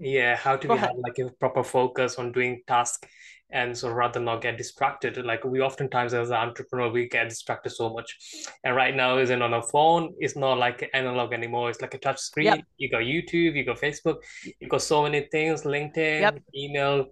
yeah, 0.00 0.36
how 0.36 0.56
to 0.56 0.76
have 0.76 0.92
like 0.98 1.18
a 1.18 1.30
proper 1.40 1.64
focus 1.64 2.18
on 2.18 2.32
doing 2.32 2.62
task 2.66 3.06
and 3.50 3.76
so 3.76 3.90
rather 3.90 4.20
not 4.20 4.42
get 4.42 4.58
distracted. 4.58 5.24
Like 5.24 5.44
we 5.44 5.60
oftentimes 5.60 6.12
as 6.14 6.30
an 6.30 6.36
entrepreneur, 6.36 6.90
we 6.90 7.08
get 7.08 7.28
distracted 7.28 7.70
so 7.70 7.92
much. 7.92 8.16
And 8.64 8.76
right 8.76 8.94
now 8.94 9.18
isn't 9.18 9.42
on 9.42 9.54
a 9.54 9.62
phone, 9.62 10.14
it's 10.18 10.36
not 10.36 10.58
like 10.58 10.88
analog 10.92 11.32
anymore. 11.32 11.70
It's 11.70 11.80
like 11.80 11.94
a 11.94 11.98
touch 11.98 12.18
screen. 12.18 12.46
Yep. 12.46 12.64
You 12.76 12.90
got 12.90 13.02
YouTube, 13.02 13.54
you 13.54 13.64
got 13.64 13.80
Facebook, 13.80 14.16
you 14.60 14.68
got 14.68 14.82
so 14.82 15.02
many 15.02 15.28
things, 15.32 15.62
LinkedIn, 15.62 16.20
yep. 16.20 16.38
email, 16.54 17.06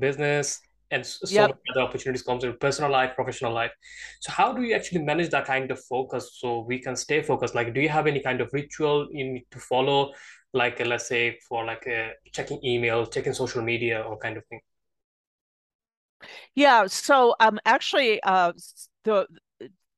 business, 0.00 0.60
and 0.90 1.04
so 1.04 1.26
yep. 1.28 1.50
many 1.50 1.60
other 1.72 1.80
opportunities 1.88 2.22
comes 2.22 2.44
in 2.44 2.56
personal 2.58 2.90
life 2.90 3.14
professional 3.14 3.52
life. 3.52 3.72
So 4.20 4.32
how 4.32 4.52
do 4.52 4.62
you 4.62 4.74
actually 4.74 5.02
manage 5.02 5.30
that 5.30 5.46
kind 5.46 5.70
of 5.70 5.82
focus 5.84 6.38
so 6.38 6.60
we 6.60 6.78
can 6.80 6.96
stay 6.96 7.22
focused? 7.22 7.54
Like 7.54 7.74
do 7.74 7.80
you 7.80 7.88
have 7.88 8.06
any 8.06 8.20
kind 8.20 8.40
of 8.40 8.50
ritual 8.52 9.08
you 9.10 9.32
need 9.32 9.46
to 9.50 9.58
follow? 9.58 10.12
Like 10.52 10.80
uh, 10.80 10.84
let's 10.84 11.08
say 11.08 11.38
for 11.48 11.64
like 11.64 11.86
uh, 11.86 12.10
checking 12.32 12.64
email 12.64 13.06
checking 13.06 13.34
social 13.34 13.62
media 13.62 14.02
or 14.02 14.16
kind 14.18 14.36
of 14.36 14.44
thing? 14.46 14.60
Yeah 16.54 16.86
so 16.86 17.34
um 17.40 17.58
actually 17.64 18.22
uh 18.22 18.52
the 19.04 19.26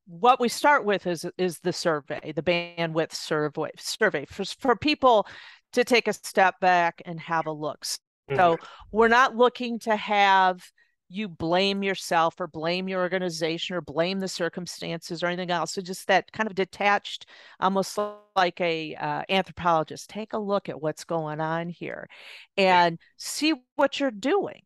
what 0.07 0.41
we 0.41 0.49
start 0.49 0.87
with 0.87 1.07
is 1.07 1.27
is 1.37 1.61
the 1.61 1.73
survey 1.73 2.33
the 2.35 2.43
bandwidth 2.43 3.13
survey 3.13 3.71
survey 3.77 4.25
for, 4.25 4.45
for 4.45 4.75
people 4.75 5.27
to 5.73 5.85
take 5.85 6.09
a 6.09 6.13
step 6.13 6.59
back 6.61 7.03
and 7.05 7.21
have 7.21 7.47
a 7.47 7.53
look. 7.53 7.85
So 7.85 8.01
mm-hmm. 8.31 8.65
we're 8.91 9.09
not 9.09 9.37
looking 9.37 9.79
to 9.81 9.97
have 9.97 10.63
you 11.09 11.29
blame 11.29 11.83
yourself 11.83 12.41
or 12.41 12.47
blame 12.47 12.89
your 12.89 13.01
organization 13.01 13.77
or 13.77 13.81
blame 13.81 14.21
the 14.21 14.29
circumstances 14.29 15.23
or 15.23 15.27
anything 15.27 15.51
else. 15.51 15.73
So 15.73 15.81
just 15.81 16.07
that 16.09 16.31
kind 16.33 16.49
of 16.49 16.55
detached, 16.55 17.27
almost 17.61 17.99
like 18.37 18.61
a 18.61 18.95
uh, 18.95 19.23
anthropologist. 19.29 20.11
Take 20.11 20.33
a 20.33 20.39
look 20.39 20.69
at 20.69 20.81
what's 20.81 21.05
going 21.05 21.41
on 21.41 21.69
here, 21.69 22.09
and 22.57 22.99
see 23.17 23.55
what 23.77 24.01
you're 24.01 24.11
doing. 24.11 24.63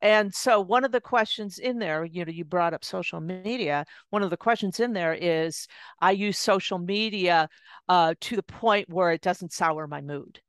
And 0.00 0.32
so 0.32 0.60
one 0.60 0.84
of 0.84 0.92
the 0.92 1.00
questions 1.00 1.58
in 1.58 1.78
there, 1.78 2.04
you 2.04 2.24
know, 2.24 2.30
you 2.30 2.44
brought 2.44 2.74
up 2.74 2.84
social 2.84 3.20
media. 3.20 3.84
One 4.10 4.22
of 4.22 4.30
the 4.30 4.36
questions 4.36 4.78
in 4.78 4.92
there 4.92 5.14
is, 5.14 5.66
I 6.00 6.12
use 6.12 6.38
social 6.38 6.78
media 6.78 7.48
uh, 7.88 8.14
to 8.20 8.36
the 8.36 8.42
point 8.44 8.88
where 8.88 9.10
it 9.10 9.22
doesn't 9.22 9.52
sour 9.52 9.88
my 9.88 10.00
mood 10.00 10.40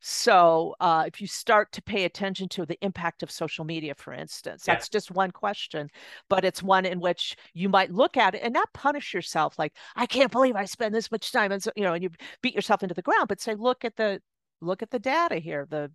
So, 0.00 0.74
uh, 0.80 1.04
if 1.06 1.20
you 1.20 1.26
start 1.26 1.72
to 1.72 1.82
pay 1.82 2.04
attention 2.04 2.48
to 2.50 2.66
the 2.66 2.78
impact 2.82 3.22
of 3.22 3.30
social 3.30 3.64
media, 3.64 3.94
for 3.94 4.12
instance, 4.12 4.64
yeah. 4.66 4.74
that's 4.74 4.88
just 4.88 5.10
one 5.10 5.30
question, 5.30 5.88
but 6.28 6.44
it's 6.44 6.62
one 6.62 6.84
in 6.84 7.00
which 7.00 7.36
you 7.54 7.68
might 7.68 7.92
look 7.92 8.16
at 8.16 8.34
it 8.34 8.42
and 8.42 8.52
not 8.52 8.72
punish 8.72 9.14
yourself 9.14 9.58
like, 9.58 9.74
I 9.94 10.06
can't 10.06 10.32
believe 10.32 10.56
I 10.56 10.64
spend 10.64 10.94
this 10.94 11.10
much 11.10 11.32
time. 11.32 11.52
And 11.52 11.62
so, 11.62 11.70
you 11.76 11.84
know, 11.84 11.94
and 11.94 12.02
you 12.02 12.10
beat 12.42 12.54
yourself 12.54 12.82
into 12.82 12.94
the 12.94 13.02
ground, 13.02 13.28
but 13.28 13.40
say, 13.40 13.54
look 13.54 13.84
at 13.84 13.96
the, 13.96 14.20
look 14.60 14.82
at 14.82 14.90
the 14.90 14.98
data 14.98 15.36
here. 15.36 15.66
The, 15.68 15.90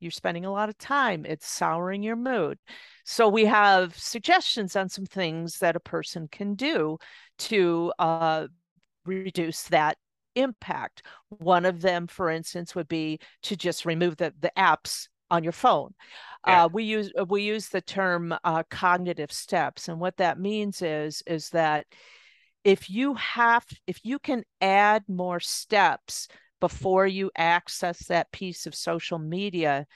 you're 0.00 0.10
spending 0.10 0.44
a 0.44 0.52
lot 0.52 0.68
of 0.68 0.76
time. 0.78 1.24
It's 1.24 1.48
souring 1.48 2.02
your 2.02 2.16
mood. 2.16 2.58
So 3.04 3.28
we 3.28 3.46
have 3.46 3.96
suggestions 3.96 4.76
on 4.76 4.88
some 4.88 5.06
things 5.06 5.58
that 5.58 5.76
a 5.76 5.80
person 5.80 6.28
can 6.28 6.54
do 6.54 6.98
to 7.38 7.92
uh, 7.98 8.46
reduce 9.04 9.62
that 9.64 9.96
impact. 10.34 11.02
One 11.28 11.64
of 11.64 11.80
them, 11.80 12.06
for 12.06 12.30
instance, 12.30 12.74
would 12.74 12.88
be 12.88 13.20
to 13.42 13.56
just 13.56 13.84
remove 13.84 14.16
the, 14.16 14.32
the 14.40 14.52
apps 14.56 15.08
on 15.30 15.42
your 15.42 15.52
phone. 15.52 15.94
Yeah. 16.46 16.64
Uh, 16.64 16.68
we 16.68 16.84
use 16.84 17.12
uh, 17.18 17.24
we 17.24 17.42
use 17.42 17.68
the 17.68 17.80
term 17.80 18.34
uh, 18.44 18.62
cognitive 18.70 19.32
steps, 19.32 19.88
and 19.88 19.98
what 19.98 20.18
that 20.18 20.38
means 20.38 20.82
is 20.82 21.22
is 21.26 21.48
that 21.50 21.86
if 22.64 22.90
you 22.90 23.14
have 23.14 23.64
if 23.86 24.00
you 24.04 24.18
can 24.18 24.44
add 24.60 25.04
more 25.08 25.40
steps 25.40 26.28
before 26.60 27.06
you 27.06 27.30
access 27.36 28.06
that 28.06 28.32
piece 28.32 28.66
of 28.66 28.74
social 28.74 29.18
media, 29.18 29.86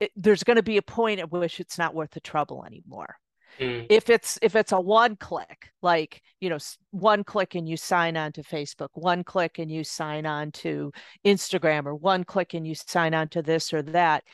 it, 0.00 0.10
there's 0.16 0.44
going 0.44 0.56
to 0.56 0.62
be 0.62 0.78
a 0.78 0.82
point 0.82 1.20
at 1.20 1.30
which 1.30 1.60
it's 1.60 1.78
not 1.78 1.94
worth 1.94 2.10
the 2.10 2.20
trouble 2.20 2.64
anymore. 2.64 3.16
Mm. 3.58 3.86
If 3.88 4.10
it's 4.10 4.38
if 4.42 4.56
it's 4.56 4.72
a 4.72 4.80
one 4.80 5.16
click, 5.16 5.70
like 5.82 6.22
you 6.40 6.50
know, 6.50 6.58
one 6.90 7.24
click 7.24 7.54
and 7.54 7.68
you 7.68 7.76
sign 7.76 8.16
on 8.16 8.32
to 8.32 8.42
Facebook, 8.42 8.88
one 8.94 9.24
click 9.24 9.58
and 9.58 9.70
you 9.70 9.84
sign 9.84 10.26
on 10.26 10.52
to 10.52 10.92
Instagram, 11.24 11.86
or 11.86 11.94
one 11.94 12.24
click 12.24 12.54
and 12.54 12.66
you 12.66 12.74
sign 12.74 13.14
on 13.14 13.28
to 13.28 13.42
this 13.42 13.72
or 13.72 13.82
that, 13.82 14.24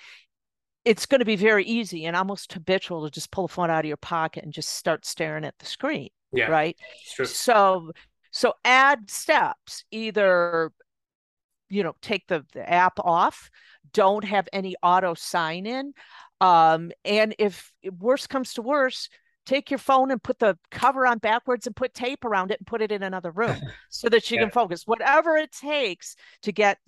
it's 0.84 1.06
going 1.06 1.20
to 1.20 1.24
be 1.24 1.36
very 1.36 1.64
easy 1.64 2.06
and 2.06 2.16
almost 2.16 2.52
habitual 2.52 3.04
to 3.04 3.10
just 3.10 3.30
pull 3.30 3.46
the 3.46 3.52
phone 3.52 3.70
out 3.70 3.84
of 3.84 3.88
your 3.88 3.96
pocket 3.96 4.44
and 4.44 4.52
just 4.52 4.70
start 4.70 5.04
staring 5.04 5.44
at 5.44 5.58
the 5.58 5.66
screen. 5.66 6.08
Yeah, 6.32 6.46
right. 6.46 6.76
So 7.24 7.92
so 8.32 8.54
add 8.64 9.10
steps 9.10 9.84
either 9.90 10.72
you 11.68 11.82
know 11.82 11.94
take 12.02 12.26
the, 12.26 12.44
the 12.52 12.68
app 12.68 12.98
off 12.98 13.50
don't 13.92 14.24
have 14.24 14.48
any 14.52 14.74
auto 14.82 15.14
sign 15.14 15.66
in 15.66 15.92
um, 16.42 16.90
and 17.04 17.36
if 17.38 17.72
worse 18.00 18.26
comes 18.26 18.54
to 18.54 18.62
worse, 18.62 19.08
take 19.46 19.70
your 19.70 19.78
phone 19.78 20.10
and 20.10 20.20
put 20.20 20.40
the 20.40 20.58
cover 20.72 21.06
on 21.06 21.18
backwards 21.18 21.68
and 21.68 21.76
put 21.76 21.94
tape 21.94 22.24
around 22.24 22.50
it 22.50 22.58
and 22.58 22.66
put 22.66 22.82
it 22.82 22.90
in 22.90 23.04
another 23.04 23.30
room 23.30 23.56
so 23.90 24.08
that 24.08 24.28
you 24.28 24.36
yeah. 24.36 24.42
can 24.42 24.50
focus. 24.50 24.84
Whatever 24.84 25.36
it 25.36 25.52
takes 25.52 26.16
to 26.42 26.50
get 26.50 26.78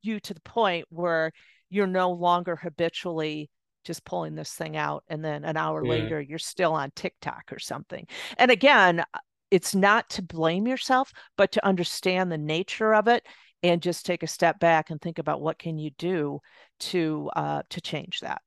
you 0.00 0.18
to 0.20 0.32
the 0.32 0.40
point 0.40 0.86
where 0.88 1.30
you're 1.68 1.86
no 1.86 2.10
longer 2.10 2.56
habitually 2.56 3.50
just 3.84 4.04
pulling 4.04 4.34
this 4.34 4.54
thing 4.54 4.76
out 4.76 5.04
and 5.08 5.22
then 5.22 5.44
an 5.44 5.56
hour 5.56 5.84
later 5.84 6.20
you're 6.20 6.38
still 6.38 6.72
on 6.72 6.90
TikTok 6.94 7.52
or 7.52 7.58
something. 7.58 8.06
And 8.38 8.50
again, 8.50 9.04
it's 9.50 9.74
not 9.74 10.08
to 10.10 10.22
blame 10.22 10.66
yourself, 10.66 11.12
but 11.36 11.52
to 11.52 11.66
understand 11.66 12.32
the 12.32 12.38
nature 12.38 12.94
of 12.94 13.08
it 13.08 13.26
and 13.62 13.82
just 13.82 14.06
take 14.06 14.22
a 14.22 14.28
step 14.28 14.58
back 14.58 14.88
and 14.88 15.00
think 15.00 15.18
about 15.18 15.42
what 15.42 15.58
can 15.58 15.78
you 15.78 15.90
do 15.98 16.40
to 16.78 17.30
uh, 17.36 17.62
to 17.68 17.80
change 17.80 18.20
that. 18.20 18.40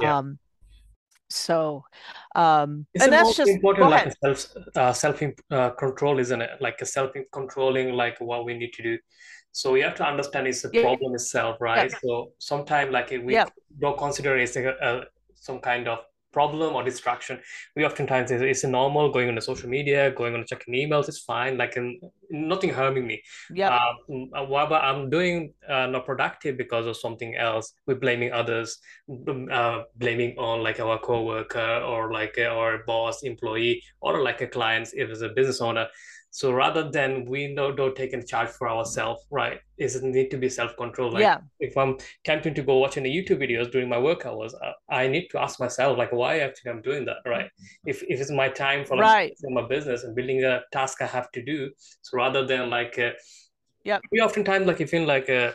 Yeah. 0.00 0.18
Um, 0.18 0.38
so 1.30 1.84
um 2.34 2.86
it's 2.94 3.04
and 3.04 3.12
that's 3.12 3.36
just 3.36 3.50
important 3.50 3.90
like 3.90 4.12
self 4.24 4.46
uh, 4.74 4.92
self 4.92 5.22
uh, 5.50 5.70
control 5.70 6.18
isn't 6.18 6.40
it 6.40 6.50
like 6.60 6.80
a 6.80 6.86
self 6.86 7.10
controlling 7.32 7.92
like 7.92 8.18
what 8.18 8.44
we 8.44 8.54
need 8.54 8.72
to 8.72 8.82
do 8.82 8.98
so 9.52 9.72
we 9.72 9.80
have 9.80 9.94
to 9.94 10.04
understand 10.04 10.46
it's 10.46 10.64
a 10.64 10.70
yeah. 10.72 10.82
problem 10.82 11.14
itself 11.14 11.56
right 11.60 11.90
yeah. 11.90 11.98
so 12.02 12.32
sometimes 12.38 12.90
like 12.92 13.10
we 13.10 13.34
yeah. 13.34 13.44
don't 13.78 13.98
consider 13.98 14.38
it 14.38 14.42
as 14.44 14.56
a, 14.56 14.74
a, 14.80 15.02
some 15.34 15.58
kind 15.58 15.86
of 15.86 15.98
problem 16.32 16.74
or 16.74 16.82
distraction 16.82 17.38
we 17.74 17.84
oftentimes 17.84 18.30
it's, 18.30 18.42
it's 18.42 18.64
normal 18.64 19.10
going 19.10 19.28
on 19.28 19.34
the 19.34 19.40
social 19.40 19.68
media 19.68 20.10
going 20.10 20.34
on 20.34 20.44
checking 20.46 20.74
emails 20.74 21.08
it's 21.08 21.20
fine 21.20 21.56
like 21.56 21.76
and 21.76 22.00
nothing 22.30 22.70
harming 22.70 23.06
me. 23.06 23.22
Yeah. 23.52 23.74
Um, 24.10 24.30
but 24.30 24.84
i'm 24.84 25.08
doing 25.10 25.52
uh, 25.68 25.86
not 25.86 26.04
productive 26.04 26.56
because 26.56 26.86
of 26.86 26.96
something 26.96 27.36
else. 27.36 27.72
We're 27.86 27.96
blaming 27.96 28.32
others 28.32 28.78
uh, 29.28 29.82
blaming 29.96 30.36
on 30.38 30.62
like 30.62 30.80
our 30.80 30.98
coworker 30.98 31.82
or 31.86 32.12
like 32.12 32.38
our 32.38 32.84
boss 32.86 33.22
employee 33.22 33.82
or 34.00 34.22
like 34.22 34.40
a 34.40 34.46
client 34.46 34.88
if 34.94 35.10
it's 35.10 35.22
a 35.22 35.28
business 35.30 35.60
owner 35.60 35.86
so 36.30 36.52
rather 36.52 36.90
than 36.90 37.24
we 37.24 37.48
know 37.48 37.72
don't 37.72 37.96
take 37.96 38.12
in 38.12 38.26
charge 38.26 38.50
for 38.50 38.68
ourselves, 38.68 39.24
right? 39.30 39.60
Is 39.78 39.96
it 39.96 40.04
need 40.04 40.30
to 40.30 40.36
be 40.36 40.48
self 40.48 40.76
control? 40.76 41.12
Like 41.12 41.22
yeah. 41.22 41.38
if 41.58 41.76
I'm 41.76 41.96
tempting 42.24 42.54
to 42.54 42.62
go 42.62 42.78
watching 42.78 43.02
the 43.04 43.10
YouTube 43.10 43.40
videos 43.40 43.70
during 43.70 43.88
my 43.88 43.98
work 43.98 44.26
hours, 44.26 44.54
uh, 44.54 44.72
I 44.90 45.08
need 45.08 45.28
to 45.28 45.40
ask 45.40 45.58
myself 45.58 45.96
like, 45.96 46.12
why 46.12 46.40
actually 46.40 46.72
I'm 46.72 46.82
doing 46.82 47.06
that, 47.06 47.18
right? 47.26 47.50
If 47.86 48.02
if 48.08 48.20
it's 48.20 48.30
my 48.30 48.48
time 48.48 48.84
for, 48.84 48.98
right. 48.98 49.32
for 49.40 49.50
my 49.50 49.66
business 49.66 50.04
and 50.04 50.14
building 50.14 50.44
a 50.44 50.60
task 50.72 51.00
I 51.00 51.06
have 51.06 51.30
to 51.32 51.44
do, 51.44 51.70
so 52.02 52.16
rather 52.16 52.46
than 52.46 52.68
like, 52.68 52.98
uh, 52.98 53.12
yeah, 53.84 53.98
we 54.12 54.20
oftentimes 54.20 54.66
like 54.66 54.80
if 54.80 54.92
in 54.92 55.06
like 55.06 55.28
a 55.28 55.48
uh, 55.48 55.52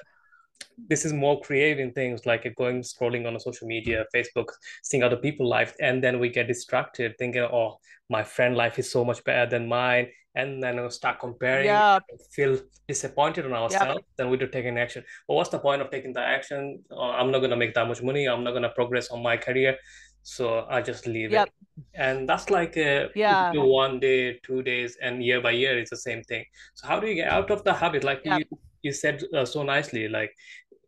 this 0.90 1.06
is 1.06 1.14
more 1.14 1.40
creating 1.42 1.92
things 1.92 2.26
like 2.26 2.52
going 2.56 2.82
scrolling 2.82 3.28
on 3.28 3.36
a 3.36 3.40
social 3.40 3.68
media 3.68 4.06
facebook 4.16 4.48
seeing 4.82 5.04
other 5.04 5.18
people 5.18 5.48
life 5.48 5.76
and 5.80 6.04
then 6.04 6.20
we 6.20 6.30
get 6.30 6.48
distracted 6.48 7.14
thinking 7.20 7.42
oh 7.42 7.78
my 8.10 8.24
friend 8.24 8.56
life 8.56 8.80
is 8.80 8.92
so 8.92 9.04
much 9.04 9.24
better 9.24 9.50
than 9.50 9.68
mine 9.68 10.08
and 10.36 10.62
then 10.62 10.82
we 10.82 10.90
start 10.90 11.20
comparing 11.20 11.66
yeah. 11.66 12.00
feel 12.32 12.58
disappointed 12.88 13.46
on 13.46 13.54
ourselves 13.54 14.02
yeah. 14.02 14.14
then 14.18 14.30
we 14.30 14.38
do 14.38 14.48
take 14.48 14.66
an 14.66 14.78
action 14.78 15.04
but 15.28 15.36
what's 15.36 15.50
the 15.50 15.60
point 15.60 15.82
of 15.82 15.90
taking 15.90 16.14
the 16.14 16.20
action 16.20 16.84
oh, 16.92 17.12
i'm 17.12 17.32
not 17.32 17.40
going 17.40 17.50
to 17.52 17.56
make 17.56 17.74
that 17.74 17.88
much 17.88 18.02
money 18.02 18.28
i'm 18.28 18.44
not 18.44 18.52
going 18.52 18.64
to 18.64 18.70
progress 18.70 19.10
on 19.10 19.22
my 19.22 19.38
career 19.38 19.78
so 20.24 20.66
i 20.70 20.82
just 20.82 21.06
leave 21.06 21.32
yep. 21.32 21.48
it 21.48 21.84
and 21.96 22.28
that's 22.28 22.50
like 22.50 22.78
a, 22.78 23.10
yeah 23.16 23.52
one 23.56 24.00
day 24.00 24.40
two 24.44 24.62
days 24.64 24.98
and 25.02 25.24
year 25.24 25.42
by 25.42 25.52
year 25.52 25.78
it's 25.78 25.90
the 25.90 25.98
same 25.98 26.24
thing 26.24 26.44
so 26.74 26.88
how 26.88 27.00
do 27.00 27.08
you 27.08 27.16
get 27.16 27.30
out 27.30 27.52
of 27.52 27.64
the 27.64 27.74
habit 27.74 28.04
like 28.04 28.22
yep. 28.24 28.40
you, 28.40 28.60
you 28.82 28.92
said 28.92 29.22
uh, 29.36 29.46
so 29.46 29.64
nicely 29.64 30.08
like 30.08 30.32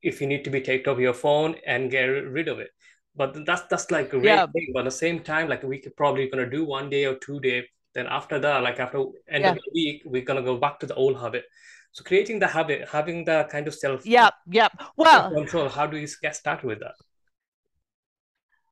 if 0.02 0.22
you 0.22 0.28
need 0.28 0.44
to 0.44 0.50
be 0.50 0.62
take 0.62 0.88
off 0.88 1.00
your 1.00 1.14
phone 1.14 1.56
and 1.68 1.92
get 1.92 2.06
rid 2.06 2.48
of 2.48 2.60
it 2.60 2.70
but 3.16 3.46
that's 3.46 3.64
that's 3.70 3.92
like 3.92 4.08
a 4.08 4.20
great 4.20 4.26
yeah. 4.26 4.48
thing 4.48 4.70
but 4.74 4.80
at 4.80 4.86
the 4.86 4.92
same 4.92 5.20
time 5.20 5.50
like 5.50 5.64
we 5.64 5.80
could 5.80 5.96
probably 5.96 6.30
gonna 6.30 6.50
do 6.50 6.64
one 6.64 6.90
day 6.90 7.06
or 7.06 7.16
two 7.16 7.40
day 7.40 7.66
then 7.96 8.06
after 8.08 8.38
that 8.40 8.62
like 8.62 8.80
after 8.80 9.00
end 9.30 9.44
yeah. 9.44 9.52
of 9.52 9.56
the 9.56 9.72
week 9.74 10.02
we're 10.06 10.22
gonna 10.22 10.44
go 10.44 10.58
back 10.58 10.80
to 10.80 10.86
the 10.86 10.94
old 10.96 11.20
habit 11.20 11.46
so 11.92 12.04
creating 12.04 12.38
the 12.38 12.48
habit 12.48 12.88
having 12.88 13.26
the 13.26 13.48
kind 13.50 13.68
of 13.68 13.74
self 13.74 14.06
yeah 14.06 14.30
yeah 14.48 14.68
well 14.98 15.32
control 15.32 15.70
how 15.70 15.88
do 15.88 15.98
you 15.98 16.08
get 16.22 16.36
started 16.36 16.68
with 16.68 16.80
that 16.80 16.94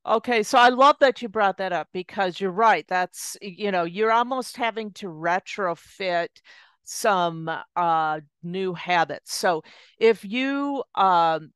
Okay, 0.06 0.44
so 0.44 0.58
I 0.58 0.68
love 0.68 0.98
that 1.00 1.22
you 1.22 1.30
brought 1.30 1.58
that 1.58 1.72
up 1.72 1.88
because 1.94 2.42
you're 2.42 2.52
right. 2.52 2.86
That's 2.90 3.38
you 3.42 3.72
know, 3.72 3.86
you're 3.86 4.12
almost 4.12 4.58
having 4.58 4.92
to 4.94 5.08
retrofit 5.08 6.28
some 6.84 7.50
uh 7.78 8.20
new 8.44 8.74
habits. 8.74 9.34
So 9.34 9.64
if 9.98 10.26
you 10.26 10.84
um 10.96 11.52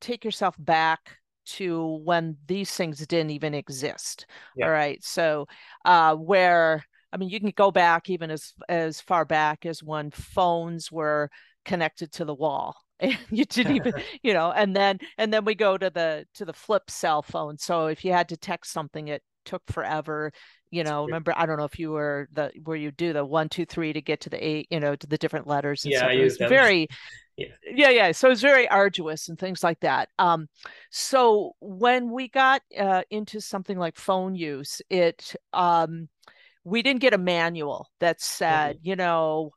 take 0.00 0.24
yourself 0.24 0.56
back 0.58 1.18
to 1.44 2.00
when 2.04 2.38
these 2.46 2.70
things 2.74 3.06
didn't 3.06 3.32
even 3.32 3.52
exist. 3.52 4.26
Yeah. 4.56 4.66
All 4.66 4.72
right. 4.72 5.02
So 5.04 5.46
uh 5.84 6.14
where 6.16 6.84
I 7.12 7.16
mean, 7.16 7.28
you 7.28 7.40
can 7.40 7.52
go 7.56 7.70
back 7.70 8.08
even 8.08 8.30
as 8.30 8.52
as 8.68 9.00
far 9.00 9.24
back 9.24 9.66
as 9.66 9.82
when 9.82 10.10
phones 10.10 10.90
were 10.90 11.30
connected 11.64 12.12
to 12.12 12.24
the 12.24 12.34
wall. 12.34 12.76
And 13.02 13.16
you 13.30 13.46
didn't 13.46 13.76
even, 13.76 13.94
you 14.22 14.34
know, 14.34 14.52
and 14.52 14.76
then 14.76 14.98
and 15.16 15.32
then 15.32 15.46
we 15.46 15.54
go 15.54 15.78
to 15.78 15.88
the 15.88 16.26
to 16.34 16.44
the 16.44 16.52
flip 16.52 16.90
cell 16.90 17.22
phone. 17.22 17.56
So 17.56 17.86
if 17.86 18.04
you 18.04 18.12
had 18.12 18.28
to 18.28 18.36
text 18.36 18.72
something, 18.72 19.08
it 19.08 19.22
took 19.46 19.62
forever. 19.68 20.32
You 20.70 20.84
know, 20.84 21.06
remember 21.06 21.32
I 21.34 21.46
don't 21.46 21.56
know 21.56 21.64
if 21.64 21.78
you 21.78 21.92
were 21.92 22.28
the 22.30 22.52
where 22.62 22.76
you 22.76 22.90
do 22.90 23.14
the 23.14 23.24
one, 23.24 23.48
two, 23.48 23.64
three 23.64 23.94
to 23.94 24.02
get 24.02 24.20
to 24.20 24.28
the 24.28 24.46
eight, 24.46 24.66
you 24.70 24.80
know, 24.80 24.94
to 24.96 25.06
the 25.06 25.16
different 25.16 25.46
letters 25.46 25.84
and 25.84 25.92
yeah, 25.92 26.00
stuff. 26.00 26.12
It 26.12 26.22
was 26.22 26.36
very 26.36 26.88
yeah. 27.38 27.46
yeah, 27.74 27.88
yeah. 27.88 28.12
So 28.12 28.30
it's 28.30 28.42
very 28.42 28.68
arduous 28.68 29.28
and 29.30 29.38
things 29.38 29.64
like 29.64 29.80
that. 29.80 30.10
Um, 30.18 30.48
so 30.90 31.52
when 31.60 32.10
we 32.10 32.28
got 32.28 32.60
uh, 32.78 33.02
into 33.10 33.40
something 33.40 33.78
like 33.78 33.96
phone 33.96 34.34
use, 34.34 34.82
it 34.90 35.34
um 35.54 36.08
we 36.64 36.82
didn't 36.82 37.00
get 37.00 37.14
a 37.14 37.18
manual 37.18 37.88
that 38.00 38.20
said, 38.20 38.76
mm-hmm. 38.76 38.88
you 38.88 38.96
know, 38.96 39.50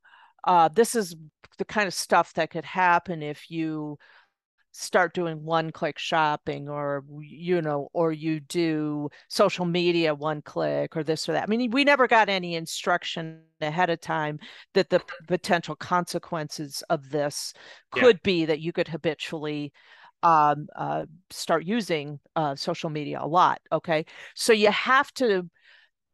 uh, 0.45 0.69
this 0.69 0.95
is 0.95 1.15
the 1.57 1.65
kind 1.65 1.87
of 1.87 1.93
stuff 1.93 2.33
that 2.33 2.49
could 2.49 2.65
happen 2.65 3.21
if 3.21 3.49
you 3.49 3.97
start 4.73 5.13
doing 5.13 5.43
one 5.43 5.71
click 5.71 5.99
shopping 5.99 6.67
or 6.67 7.03
you 7.21 7.61
know 7.61 7.89
or 7.93 8.11
you 8.11 8.39
do 8.39 9.07
social 9.29 9.65
media 9.65 10.15
one 10.15 10.41
click 10.41 10.97
or 10.97 11.03
this 11.03 11.29
or 11.29 11.33
that 11.33 11.43
i 11.43 11.45
mean 11.45 11.69
we 11.69 11.83
never 11.83 12.07
got 12.07 12.27
any 12.27 12.55
instruction 12.55 13.39
ahead 13.61 13.91
of 13.91 14.01
time 14.01 14.39
that 14.73 14.89
the 14.89 14.99
potential 15.27 15.75
consequences 15.75 16.83
of 16.89 17.11
this 17.11 17.53
could 17.91 18.15
yeah. 18.15 18.21
be 18.23 18.45
that 18.45 18.61
you 18.61 18.73
could 18.73 18.87
habitually 18.87 19.71
um, 20.23 20.67
uh, 20.75 21.05
start 21.29 21.65
using 21.65 22.19
uh, 22.35 22.55
social 22.55 22.89
media 22.89 23.19
a 23.21 23.27
lot 23.27 23.61
okay 23.71 24.03
so 24.33 24.53
you 24.53 24.71
have 24.71 25.13
to 25.13 25.47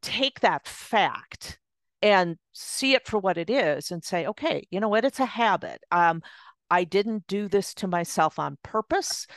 take 0.02 0.40
that 0.42 0.68
fact 0.68 1.60
and 2.02 2.38
see 2.54 2.94
it 2.94 3.08
for 3.08 3.20
what 3.20 3.38
it 3.38 3.50
is 3.50 3.92
and 3.92 4.04
say, 4.04 4.26
okay, 4.28 4.66
you 4.72 4.80
know 4.80 4.88
what? 4.88 5.06
It's 5.06 5.20
a 5.20 5.26
habit. 5.26 5.84
Um, 5.92 6.22
I 6.70 6.84
didn't 6.84 7.28
do 7.28 7.48
this 7.48 7.74
to 7.76 7.88
myself 7.88 8.40
on 8.40 8.58
purpose, 8.64 9.28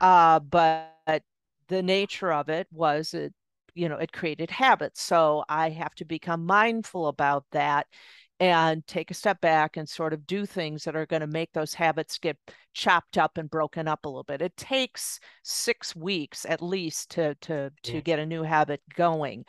uh, 0.00 0.40
but 0.40 1.22
the 1.68 1.82
nature 1.82 2.32
of 2.32 2.48
it 2.48 2.66
was 2.72 3.14
it, 3.14 3.32
you 3.74 3.88
know, 3.88 3.96
it 3.96 4.12
created 4.12 4.50
habits. 4.50 5.00
So 5.02 5.44
I 5.48 5.70
have 5.70 5.94
to 5.96 6.04
become 6.04 6.44
mindful 6.44 7.06
about 7.06 7.44
that 7.52 7.86
and 8.40 8.86
take 8.86 9.10
a 9.10 9.14
step 9.14 9.38
back 9.42 9.76
and 9.76 9.86
sort 9.86 10.14
of 10.14 10.26
do 10.26 10.46
things 10.46 10.82
that 10.84 10.96
are 10.96 11.04
going 11.04 11.20
to 11.20 11.26
make 11.26 11.52
those 11.52 11.74
habits 11.74 12.18
get 12.18 12.38
chopped 12.72 13.18
up 13.18 13.36
and 13.36 13.50
broken 13.50 13.86
up 13.86 14.04
a 14.04 14.08
little 14.08 14.24
bit. 14.24 14.40
It 14.40 14.56
takes 14.56 15.20
six 15.42 15.94
weeks 15.94 16.46
at 16.48 16.62
least 16.62 17.10
to 17.10 17.34
to 17.42 17.70
to 17.82 17.92
mm. 17.92 18.04
get 18.04 18.18
a 18.18 18.26
new 18.26 18.42
habit 18.42 18.80
going. 18.96 19.44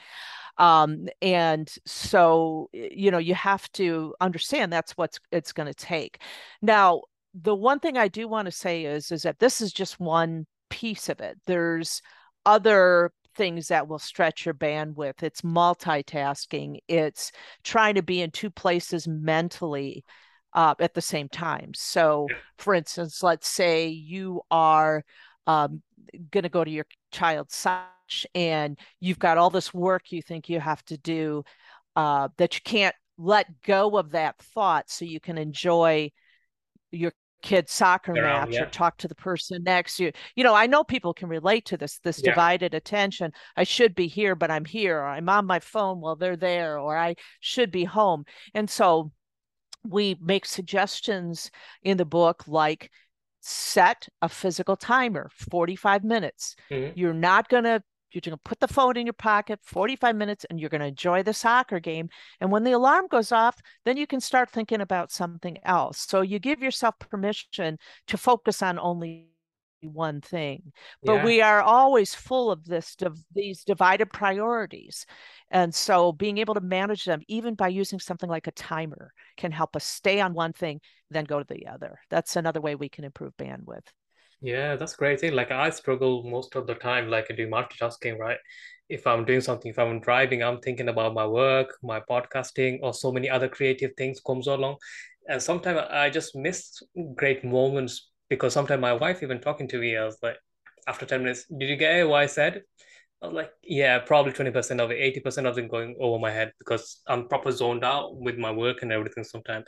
Um, 0.57 1.07
and 1.21 1.74
so 1.86 2.69
you 2.74 3.10
know 3.10 3.17
you 3.17 3.33
have 3.33 3.71
to 3.74 4.13
understand 4.19 4.74
that's 4.74 4.98
what's 4.98 5.19
it's 5.31 5.53
going 5.53 5.67
to 5.67 5.74
take. 5.74 6.21
Now, 6.62 7.03
the 7.33 7.55
one 7.55 7.79
thing 7.79 7.98
I 7.98 8.10
do 8.10 8.27
want 8.27 8.48
to 8.48 8.51
say 8.51 8.83
is 8.83 9.12
is 9.12 9.24
that 9.24 9.39
this 9.39 9.62
is 9.62 9.71
just 9.71 10.01
one 10.01 10.45
piece 10.69 11.07
of 11.07 11.21
it. 11.21 11.38
There's 11.48 12.01
other 12.45 13.12
things 13.35 13.67
that 13.69 13.88
will 13.88 14.00
stretch 14.00 14.45
your 14.45 14.53
bandwidth. 14.53 15.23
It's 15.23 15.41
multitasking. 15.41 16.79
It's 16.88 17.31
trying 17.63 17.95
to 17.95 18.03
be 18.03 18.21
in 18.21 18.31
two 18.31 18.50
places 18.50 19.07
mentally 19.07 20.03
uh, 20.53 20.75
at 20.79 20.93
the 20.93 21.01
same 21.01 21.29
time. 21.29 21.71
So, 21.75 22.27
for 22.57 22.73
instance, 22.73 23.23
let's 23.23 23.47
say 23.47 23.88
you 23.88 24.41
are 24.51 25.03
um, 25.47 25.81
going 26.31 26.43
to 26.43 26.50
go 26.50 26.63
to 26.63 26.71
your 26.71 26.85
child's 27.11 27.55
Sach 27.55 27.88
and 28.35 28.77
you've 29.00 29.19
got 29.19 29.38
all 29.38 29.50
this 29.50 29.73
work 29.73 30.11
you 30.11 30.21
think 30.21 30.50
you 30.50 30.59
have 30.59 30.83
to 30.85 30.97
do 30.97 31.43
uh, 31.95 32.27
that 32.38 32.55
you 32.55 32.61
can't 32.63 32.95
let 33.17 33.61
go 33.61 33.97
of 33.97 34.11
that 34.11 34.38
thought 34.39 34.89
so 34.89 35.05
you 35.05 35.19
can 35.19 35.38
enjoy 35.38 36.11
your 36.91 37.13
kid's 37.41 37.71
soccer 37.71 38.13
match 38.13 38.51
yeah. 38.51 38.63
or 38.63 38.65
talk 38.67 38.98
to 38.98 39.07
the 39.07 39.15
person 39.15 39.63
next 39.63 39.98
to 39.98 40.05
you. 40.05 40.12
You 40.36 40.43
know, 40.43 40.53
I 40.53 40.67
know 40.67 40.83
people 40.83 41.13
can 41.13 41.29
relate 41.29 41.65
to 41.67 41.77
this, 41.77 42.00
this 42.00 42.21
yeah. 42.24 42.31
divided 42.31 42.74
attention. 42.74 43.31
I 43.55 43.63
should 43.63 43.95
be 43.95 44.07
here, 44.07 44.36
but 44.36 44.51
I'm 44.51 44.65
here. 44.65 45.00
Or 45.00 45.07
I'm 45.07 45.29
on 45.29 45.45
my 45.45 45.60
phone 45.60 46.01
while 46.01 46.15
they're 46.15 46.38
there, 46.38 46.79
or 46.79 46.98
I 46.98 47.15
should 47.39 47.71
be 47.71 47.83
home. 47.83 48.25
And 48.53 48.69
so 48.69 49.12
we 49.88 50.17
make 50.21 50.45
suggestions 50.45 51.50
in 51.83 51.98
the 51.98 52.05
book 52.05 52.43
like 52.48 52.91
set 53.41 54.07
a 54.21 54.29
physical 54.29 54.75
timer 54.75 55.27
45 55.50 56.03
minutes 56.03 56.55
mm-hmm. 56.69 56.91
you're 56.93 57.12
not 57.12 57.50
going 57.50 57.63
to 57.63 57.81
you're 58.12 58.22
going 58.22 58.38
to 58.38 58.41
put 58.44 58.60
the 58.60 58.68
phone 58.68 58.98
in 58.98 59.06
your 59.06 59.13
pocket 59.13 59.60
45 59.63 60.15
minutes 60.15 60.46
and 60.50 60.60
you're 60.60 60.70
going 60.70 60.82
to 60.82 60.88
enjoy 60.88 61.24
the 61.24 61.34
soccer 61.34 61.80
game. 61.80 62.10
And 62.39 62.51
when 62.51 62.63
the 62.63 62.74
alarm 62.74 63.08
goes 63.10 63.32
off, 63.32 63.60
then 63.86 63.98
you 63.98 64.08
can 64.08 64.20
start 64.20 64.50
thinking 64.50 64.82
about 64.82 65.12
something 65.12 65.58
else. 65.63 66.00
So 66.00 66.22
you 66.22 66.39
give 66.39 66.62
yourself 66.62 66.96
permission 67.00 67.77
to 68.08 68.18
focus 68.18 68.62
on 68.62 68.80
only 68.80 69.27
one 69.82 70.22
thing 70.22 70.72
but 71.03 71.13
yeah. 71.13 71.25
we 71.25 71.41
are 71.41 71.62
always 71.62 72.13
full 72.13 72.51
of 72.51 72.65
this 72.65 72.96
of 73.01 73.18
these 73.34 73.63
divided 73.63 74.12
priorities 74.12 75.06
and 75.50 75.74
so 75.74 76.12
being 76.12 76.38
able 76.38 76.53
to 76.53 76.62
manage 76.62 77.03
them 77.06 77.22
even 77.27 77.56
by 77.56 77.68
using 77.68 78.00
something 78.00 78.30
like 78.30 78.48
a 78.48 78.51
timer 78.51 79.12
can 79.38 79.51
help 79.51 79.75
us 79.75 79.84
stay 79.84 80.22
on 80.22 80.34
one 80.34 80.53
thing 80.53 80.80
then 81.10 81.25
go 81.25 81.39
to 81.39 81.53
the 81.53 81.68
other 81.68 82.00
that's 82.10 82.36
another 82.36 82.62
way 82.62 82.75
we 82.75 82.89
can 82.89 83.03
improve 83.03 83.36
bandwidth 83.38 83.88
yeah, 84.41 84.75
that's 84.75 84.95
great. 84.95 85.21
Like 85.33 85.51
I 85.51 85.69
struggle 85.69 86.24
most 86.24 86.55
of 86.55 86.65
the 86.67 86.74
time, 86.75 87.10
like 87.10 87.27
I 87.29 87.36
do 87.36 87.48
multitasking, 87.48 88.17
right? 88.17 88.38
If 88.89 89.05
I'm 89.07 89.24
doing 89.24 89.41
something, 89.41 89.71
if 89.71 89.79
I'm 89.79 90.00
driving, 90.00 90.43
I'm 90.43 90.60
thinking 90.60 90.89
about 90.89 91.13
my 91.13 91.25
work, 91.25 91.77
my 91.83 92.00
podcasting, 92.01 92.79
or 92.81 92.93
so 92.93 93.12
many 93.12 93.29
other 93.29 93.48
creative 93.48 93.91
things 93.98 94.19
comes 94.19 94.48
along. 94.48 94.77
And 95.27 95.41
sometimes 95.41 95.81
I 95.91 96.10
just 96.10 96.36
miss 96.36 96.81
great 97.15 97.43
moments 97.45 98.10
because 98.29 98.53
sometimes 98.53 98.81
my 98.81 98.93
wife 98.93 99.21
even 99.24 99.39
talking 99.39 99.67
to 99.69 99.77
me, 99.79 99.95
I 99.95 100.05
was 100.05 100.17
like, 100.24 100.38
after 100.88 101.05
10 101.05 101.21
minutes, 101.24 101.45
did 101.45 101.69
you 101.69 101.75
get 101.75 102.08
what 102.08 102.21
I 102.21 102.25
said? 102.25 102.63
I 103.21 103.27
was 103.27 103.36
like, 103.36 103.51
yeah, 103.63 103.99
probably 103.99 104.34
20% 104.34 104.82
of 104.82 104.89
it, 104.89 104.95
80% 104.99 105.45
of 105.45 105.58
it 105.60 105.69
going 105.69 105.95
over 105.99 106.17
my 106.17 106.32
head 106.32 106.51
because 106.58 107.01
I'm 107.08 107.27
proper 107.27 107.51
zoned 107.51 107.84
out 107.86 108.15
with 108.17 108.38
my 108.39 108.51
work 108.51 108.82
and 108.82 108.91
everything 108.91 109.23
sometimes 109.23 109.65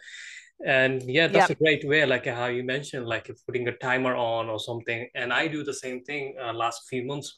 and 0.66 1.04
yeah 1.04 1.28
that's 1.28 1.50
yep. 1.50 1.58
a 1.60 1.64
great 1.64 1.88
way 1.88 2.06
like 2.06 2.26
how 2.26 2.46
you 2.46 2.64
mentioned 2.64 3.06
like 3.06 3.30
putting 3.46 3.68
a 3.68 3.72
timer 3.78 4.16
on 4.16 4.50
or 4.50 4.60
something 4.60 5.08
and 5.16 5.34
i 5.34 5.48
do 5.48 5.64
the 5.64 5.74
same 5.74 6.02
thing 6.04 6.36
uh, 6.42 6.54
last 6.54 6.88
few 6.90 7.06
months 7.06 7.38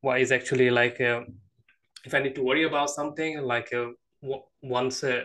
why 0.00 0.18
is 0.18 0.32
actually 0.32 0.70
like 0.70 1.00
uh, 1.00 1.20
if 2.04 2.14
i 2.14 2.18
need 2.18 2.34
to 2.34 2.42
worry 2.42 2.64
about 2.64 2.88
something 2.88 3.42
like 3.42 3.72
uh, 3.74 3.88
w- 4.22 4.42
once 4.62 5.04
uh, 5.04 5.22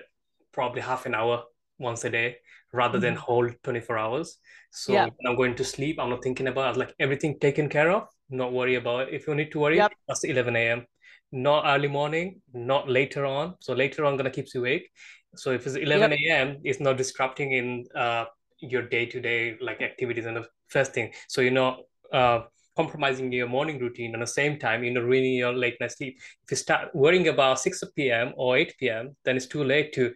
probably 0.52 0.82
half 0.82 1.06
an 1.06 1.16
hour 1.16 1.44
once 1.80 2.04
a 2.04 2.10
day 2.10 2.36
rather 2.74 2.98
mm-hmm. 2.98 3.06
than 3.06 3.16
whole 3.16 3.50
24 3.64 3.98
hours 3.98 4.40
so 4.72 4.92
yep. 4.92 5.14
when 5.16 5.32
i'm 5.32 5.38
going 5.38 5.56
to 5.56 5.64
sleep 5.64 5.98
i'm 6.00 6.10
not 6.10 6.24
thinking 6.24 6.48
about 6.48 6.76
like 6.76 6.94
everything 7.00 7.40
taken 7.40 7.70
care 7.70 7.92
of 7.92 8.08
not 8.30 8.52
worry 8.52 8.76
about 8.76 9.08
it 9.08 9.14
if 9.14 9.26
you 9.26 9.36
need 9.36 9.52
to 9.52 9.60
worry 9.60 9.78
yep. 9.78 9.94
that's 10.08 10.26
11 10.26 10.56
a.m 10.58 10.86
not 11.32 11.64
early 11.66 11.88
morning 11.88 12.42
not 12.54 12.90
later 12.90 13.26
on 13.26 13.56
so 13.62 13.74
later 13.74 14.04
on 14.06 14.18
gonna 14.18 14.30
keep 14.30 14.48
you 14.54 14.60
awake 14.62 14.90
so 15.38 15.52
if 15.52 15.65
it's 15.65 15.76
11 15.76 16.12
yep. 16.12 16.19
a.m., 16.19 16.58
it's 16.63 16.80
not 16.80 16.97
disrupting 16.97 17.52
in 17.54 17.86
uh, 17.95 18.26
your 18.60 18.84
day-to-day 18.84 19.58
like 19.62 19.82
activities 19.82 20.26
and 20.26 20.38
the 20.38 20.45
first 20.67 20.93
thing. 20.93 21.13
So 21.28 21.41
you're 21.41 21.52
not 21.52 21.80
uh, 22.12 22.41
compromising 22.76 23.32
your 23.32 23.47
morning 23.47 23.80
routine. 23.80 24.13
At 24.13 24.19
the 24.19 24.28
same 24.28 24.60
time, 24.60 24.84
you 24.84 24.91
know, 24.91 25.02
ruining 25.02 25.34
your 25.34 25.54
late 25.54 25.78
night 25.80 25.91
sleep. 25.91 26.17
If 26.43 26.52
you 26.52 26.58
start 26.58 26.93
worrying 26.93 27.28
about 27.28 27.60
6 27.60 27.84
p.m. 27.95 28.34
or 28.36 28.58
8 28.58 28.76
p.m., 28.80 29.15
then 29.26 29.38
it's 29.38 29.47
too 29.47 29.63
late 29.63 29.93
to 29.93 30.13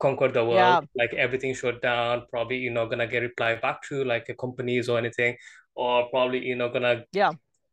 conquer 0.00 0.28
the 0.28 0.44
world. 0.44 0.56
Yeah. 0.56 0.80
Like 0.94 1.14
everything 1.14 1.54
shut 1.54 1.82
down. 1.82 2.22
Probably 2.30 2.58
you're 2.58 2.72
not 2.72 2.86
gonna 2.86 3.06
get 3.06 3.22
reply 3.22 3.56
back 3.56 3.82
to 3.88 4.04
like 4.04 4.34
companies 4.38 4.88
or 4.88 4.98
anything, 4.98 5.36
or 5.74 6.08
probably 6.10 6.44
you're 6.44 6.56
not 6.56 6.72
gonna 6.72 7.04
yeah 7.12 7.32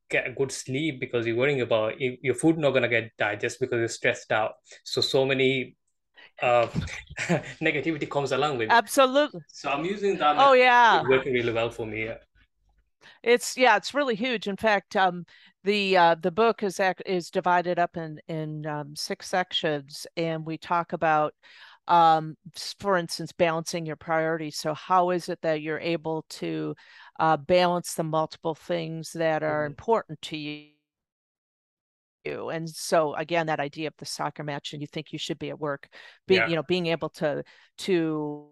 get 0.10 0.28
a 0.28 0.32
good 0.32 0.52
sleep 0.52 1.00
because 1.00 1.26
you're 1.26 1.38
worrying 1.38 1.62
about 1.62 1.94
your 2.00 2.36
food 2.36 2.58
not 2.58 2.72
gonna 2.72 2.90
get 2.90 3.12
digest 3.18 3.60
because 3.60 3.80
you're 3.80 3.88
stressed 3.88 4.32
out. 4.32 4.54
So 4.84 5.02
so 5.02 5.26
many 5.26 5.76
uh, 6.42 6.68
negativity 7.62 8.10
comes 8.10 8.32
along 8.32 8.58
with 8.58 8.70
it. 8.70 8.74
Absolutely. 8.74 9.42
So 9.48 9.70
I'm 9.70 9.86
using 9.86 10.18
that. 10.18 10.36
Oh 10.38 10.54
yeah, 10.54 11.04
working 11.08 11.34
really 11.34 11.54
well 11.54 11.70
for 11.70 11.86
me. 11.86 12.06
Yeah. 12.06 12.18
It's 13.24 13.58
yeah, 13.58 13.78
it's 13.78 13.94
really 13.94 14.16
huge. 14.16 14.48
In 14.48 14.58
fact, 14.58 14.96
um, 14.96 15.26
the 15.64 15.98
uh, 15.98 16.16
the 16.16 16.32
book 16.32 16.64
is 16.64 16.80
is 17.06 17.30
divided 17.30 17.80
up 17.80 17.98
in 17.98 18.20
in 18.28 18.66
um, 18.66 18.96
six 18.96 19.28
sections, 19.28 20.08
and 20.18 20.46
we 20.46 20.58
talk 20.58 20.94
about, 20.94 21.34
um, 21.88 22.36
for 22.80 22.98
instance, 22.98 23.32
balancing 23.32 23.86
your 23.86 23.96
priorities. 23.96 24.58
So 24.58 24.74
how 24.74 25.12
is 25.12 25.30
it 25.30 25.40
that 25.42 25.62
you're 25.62 25.80
able 25.80 26.26
to 26.30 26.76
uh, 27.20 27.38
balance 27.38 27.94
the 27.94 28.04
multiple 28.04 28.56
things 28.56 29.12
that 29.14 29.44
are 29.44 29.64
mm-hmm. 29.64 29.72
important 29.72 30.22
to 30.24 30.38
you? 30.38 30.71
You 32.26 32.50
and 32.50 32.70
so 32.70 33.14
again 33.16 33.48
that 33.48 33.60
idea 33.60 33.88
of 33.88 33.94
the 33.98 34.06
soccer 34.06 34.44
match 34.44 34.74
and 34.74 34.82
you 34.82 34.88
think 34.88 35.12
you 35.12 35.20
should 35.20 35.40
be 35.40 35.50
at 35.50 35.60
work 35.60 35.88
being 36.28 36.42
yeah. 36.42 36.48
you 36.48 36.56
know 36.56 36.64
being 36.64 36.88
able 36.88 37.10
to 37.10 37.44
to 37.78 38.48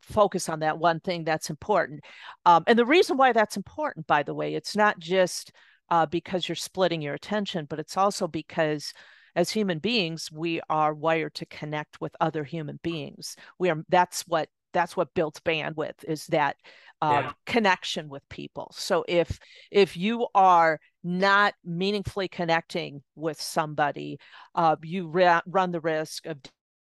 focus 0.00 0.48
on 0.48 0.60
that 0.60 0.78
one 0.78 1.00
thing 1.00 1.24
that's 1.24 1.50
important 1.50 2.00
um, 2.46 2.64
and 2.66 2.78
the 2.78 2.86
reason 2.86 3.16
why 3.16 3.32
that's 3.32 3.56
important 3.56 4.06
by 4.06 4.22
the 4.22 4.34
way 4.34 4.54
it's 4.54 4.74
not 4.76 4.98
just 4.98 5.52
uh, 5.90 6.06
because 6.06 6.48
you're 6.48 6.56
splitting 6.56 7.02
your 7.02 7.14
attention 7.14 7.66
but 7.68 7.78
it's 7.78 7.96
also 7.96 8.26
because 8.26 8.92
as 9.34 9.50
human 9.50 9.78
beings 9.78 10.30
we 10.32 10.60
are 10.70 10.94
wired 10.94 11.34
to 11.34 11.46
connect 11.46 12.00
with 12.00 12.16
other 12.20 12.44
human 12.44 12.78
beings 12.82 13.36
we 13.58 13.68
are 13.68 13.84
that's 13.88 14.22
what 14.22 14.48
that's 14.72 14.96
what 14.96 15.12
builds 15.14 15.40
bandwidth 15.40 16.02
is 16.04 16.26
that 16.28 16.56
uh, 17.02 17.22
yeah. 17.24 17.32
connection 17.44 18.08
with 18.08 18.26
people 18.30 18.72
so 18.74 19.04
if 19.08 19.38
if 19.70 19.96
you 19.96 20.26
are 20.34 20.78
not 21.04 21.54
meaningfully 21.64 22.28
connecting 22.28 23.02
with 23.16 23.40
somebody 23.40 24.18
uh, 24.54 24.76
you 24.82 25.08
ra- 25.08 25.42
run 25.46 25.72
the 25.72 25.80
risk 25.80 26.26
of 26.26 26.38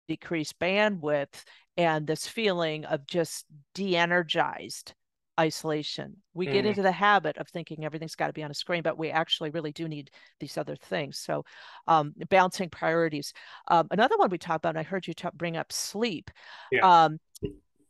decreased 0.08 0.58
bandwidth 0.58 1.44
and 1.76 2.06
this 2.06 2.26
feeling 2.26 2.84
of 2.84 3.06
just 3.06 3.46
de-energized 3.74 4.94
isolation 5.40 6.14
we 6.34 6.46
mm. 6.46 6.52
get 6.52 6.66
into 6.66 6.82
the 6.82 6.92
habit 6.92 7.38
of 7.38 7.48
thinking 7.48 7.84
everything's 7.84 8.14
got 8.14 8.26
to 8.26 8.34
be 8.34 8.42
on 8.42 8.50
a 8.50 8.54
screen 8.54 8.82
but 8.82 8.98
we 8.98 9.10
actually 9.10 9.48
really 9.50 9.72
do 9.72 9.88
need 9.88 10.10
these 10.40 10.58
other 10.58 10.76
things 10.76 11.18
so 11.18 11.42
um, 11.88 12.12
balancing 12.28 12.68
priorities 12.68 13.32
um, 13.68 13.88
another 13.90 14.16
one 14.18 14.28
we 14.28 14.36
talked 14.36 14.58
about 14.58 14.70
and 14.70 14.78
i 14.78 14.82
heard 14.82 15.06
you 15.06 15.14
talk, 15.14 15.32
bring 15.32 15.56
up 15.56 15.72
sleep 15.72 16.30
yeah. 16.70 17.04
um, 17.04 17.18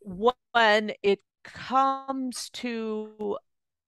when 0.04 0.92
it 1.02 1.18
comes 1.42 2.48
to 2.50 3.36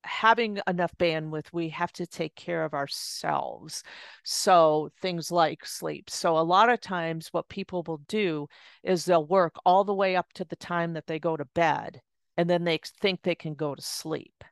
having 0.05 0.61
enough 0.67 0.97
bandwidth, 0.99 1.47
we 1.53 1.69
have 1.71 1.93
to 1.95 2.07
take 2.07 2.35
care 2.37 2.64
of 2.64 2.75
ourselves. 2.75 3.83
So 4.23 4.90
things 5.01 5.31
like 5.31 5.67
sleep. 5.67 6.11
So 6.11 6.38
a 6.38 6.40
lot 6.40 6.71
of 6.71 6.81
times, 6.81 7.29
what 7.33 7.49
people 7.49 7.83
will 7.87 8.03
do 8.09 8.47
is 8.83 9.05
they'll 9.05 9.27
work 9.27 9.55
all 9.64 9.85
the 9.85 9.95
way 9.95 10.17
up 10.17 10.33
to 10.35 10.45
the 10.45 10.57
time 10.57 10.93
that 10.95 11.07
they 11.07 11.19
go 11.19 11.37
to 11.37 11.45
bed, 11.47 12.01
and 12.37 12.49
then 12.49 12.64
they 12.64 12.79
think 13.01 13.23
they 13.23 13.35
can 13.35 13.55
go 13.55 13.75
to 13.75 13.83
sleep. 13.83 14.45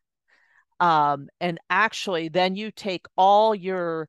Um, 0.80 1.28
and 1.40 1.60
actually, 1.70 2.28
then 2.28 2.56
you 2.56 2.70
take 2.70 3.06
all 3.16 3.54
your 3.54 4.08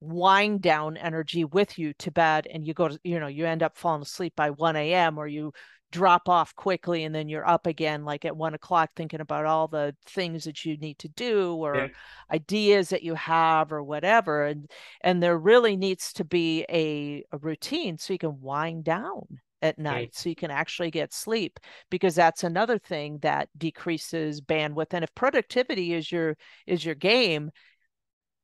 wind 0.00 0.62
down 0.62 0.96
energy 0.96 1.44
with 1.44 1.78
you 1.78 1.92
to 1.94 2.10
bed 2.10 2.46
and 2.50 2.66
you 2.66 2.72
go 2.72 2.88
to 2.88 2.98
you 3.04 3.20
know 3.20 3.26
you 3.26 3.44
end 3.44 3.62
up 3.62 3.76
falling 3.76 4.00
asleep 4.00 4.32
by 4.34 4.48
1 4.48 4.74
a.m 4.74 5.18
or 5.18 5.26
you 5.26 5.52
drop 5.90 6.28
off 6.28 6.54
quickly 6.54 7.04
and 7.04 7.14
then 7.14 7.28
you're 7.28 7.48
up 7.48 7.66
again 7.66 8.04
like 8.04 8.24
at 8.24 8.36
one 8.36 8.54
o'clock 8.54 8.90
thinking 8.94 9.20
about 9.20 9.46
all 9.46 9.66
the 9.66 9.94
things 10.06 10.44
that 10.44 10.64
you 10.64 10.76
need 10.76 10.98
to 10.98 11.08
do 11.08 11.54
or 11.54 11.74
yeah. 11.76 11.88
ideas 12.32 12.90
that 12.90 13.02
you 13.02 13.14
have 13.14 13.72
or 13.72 13.82
whatever 13.82 14.44
and 14.44 14.70
and 15.02 15.22
there 15.22 15.38
really 15.38 15.76
needs 15.76 16.12
to 16.12 16.24
be 16.24 16.64
a, 16.70 17.24
a 17.32 17.38
routine 17.38 17.98
so 17.98 18.12
you 18.12 18.18
can 18.18 18.40
wind 18.40 18.84
down 18.84 19.26
at 19.62 19.78
night 19.78 20.14
so 20.14 20.28
you 20.28 20.36
can 20.36 20.50
actually 20.50 20.90
get 20.90 21.12
sleep 21.12 21.58
because 21.90 22.14
that's 22.14 22.44
another 22.44 22.78
thing 22.78 23.18
that 23.18 23.48
decreases 23.58 24.40
bandwidth 24.40 24.92
and 24.92 25.04
if 25.04 25.14
productivity 25.14 25.92
is 25.92 26.10
your 26.10 26.36
is 26.66 26.84
your 26.84 26.94
game 26.94 27.50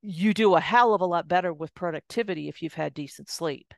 you 0.02 0.34
do 0.34 0.54
a 0.54 0.60
hell 0.60 0.94
of 0.94 1.00
a 1.00 1.06
lot 1.06 1.26
better 1.26 1.52
with 1.52 1.74
productivity 1.74 2.48
if 2.48 2.60
you've 2.60 2.74
had 2.74 2.92
decent 2.92 3.30
sleep 3.30 3.72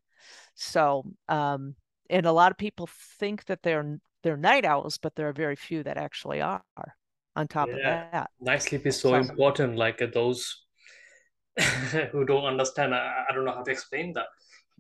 so 0.55 1.05
um 1.29 1.75
and 2.11 2.27
a 2.27 2.33
lot 2.33 2.51
of 2.51 2.59
people 2.59 2.89
think 3.19 3.45
that 3.47 3.63
they're 3.63 3.99
they're 4.23 4.37
night 4.37 4.65
owls 4.65 4.99
but 4.99 5.15
there 5.15 5.29
are 5.29 5.33
very 5.33 5.57
few 5.57 5.83
that 5.83 5.97
actually 5.97 6.41
are 6.41 6.63
on 7.37 7.47
top 7.47 7.69
yeah. 7.69 7.75
of 7.75 8.13
that 8.13 8.31
night 8.41 8.63
sleep 8.63 8.87
is 8.87 9.01
so, 9.01 9.15
important 9.15 9.77
like 9.77 10.03
uh, 10.03 10.07
those 10.13 10.65
who 12.13 12.25
don't 12.25 12.45
understand 12.45 12.95
I, 12.95 13.25
I 13.29 13.35
don't 13.35 13.45
know 13.45 13.53
how 13.53 13.63
to 13.63 13.71
explain 13.71 14.13
that 14.15 14.27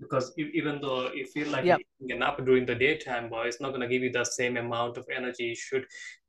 because 0.00 0.32
even 0.38 0.80
though 0.80 1.12
you 1.12 1.26
feel 1.26 1.48
like 1.48 1.64
yep. 1.64 1.80
you 1.98 2.08
can 2.08 2.20
nap 2.20 2.38
during 2.44 2.64
the 2.66 2.74
daytime, 2.74 3.28
but 3.28 3.46
it's 3.46 3.60
not 3.60 3.70
going 3.70 3.80
to 3.80 3.88
give 3.88 4.02
you 4.02 4.12
the 4.12 4.24
same 4.24 4.56
amount 4.56 4.96
of 4.96 5.06
energy. 5.14 5.44
You 5.44 5.56
should 5.56 5.86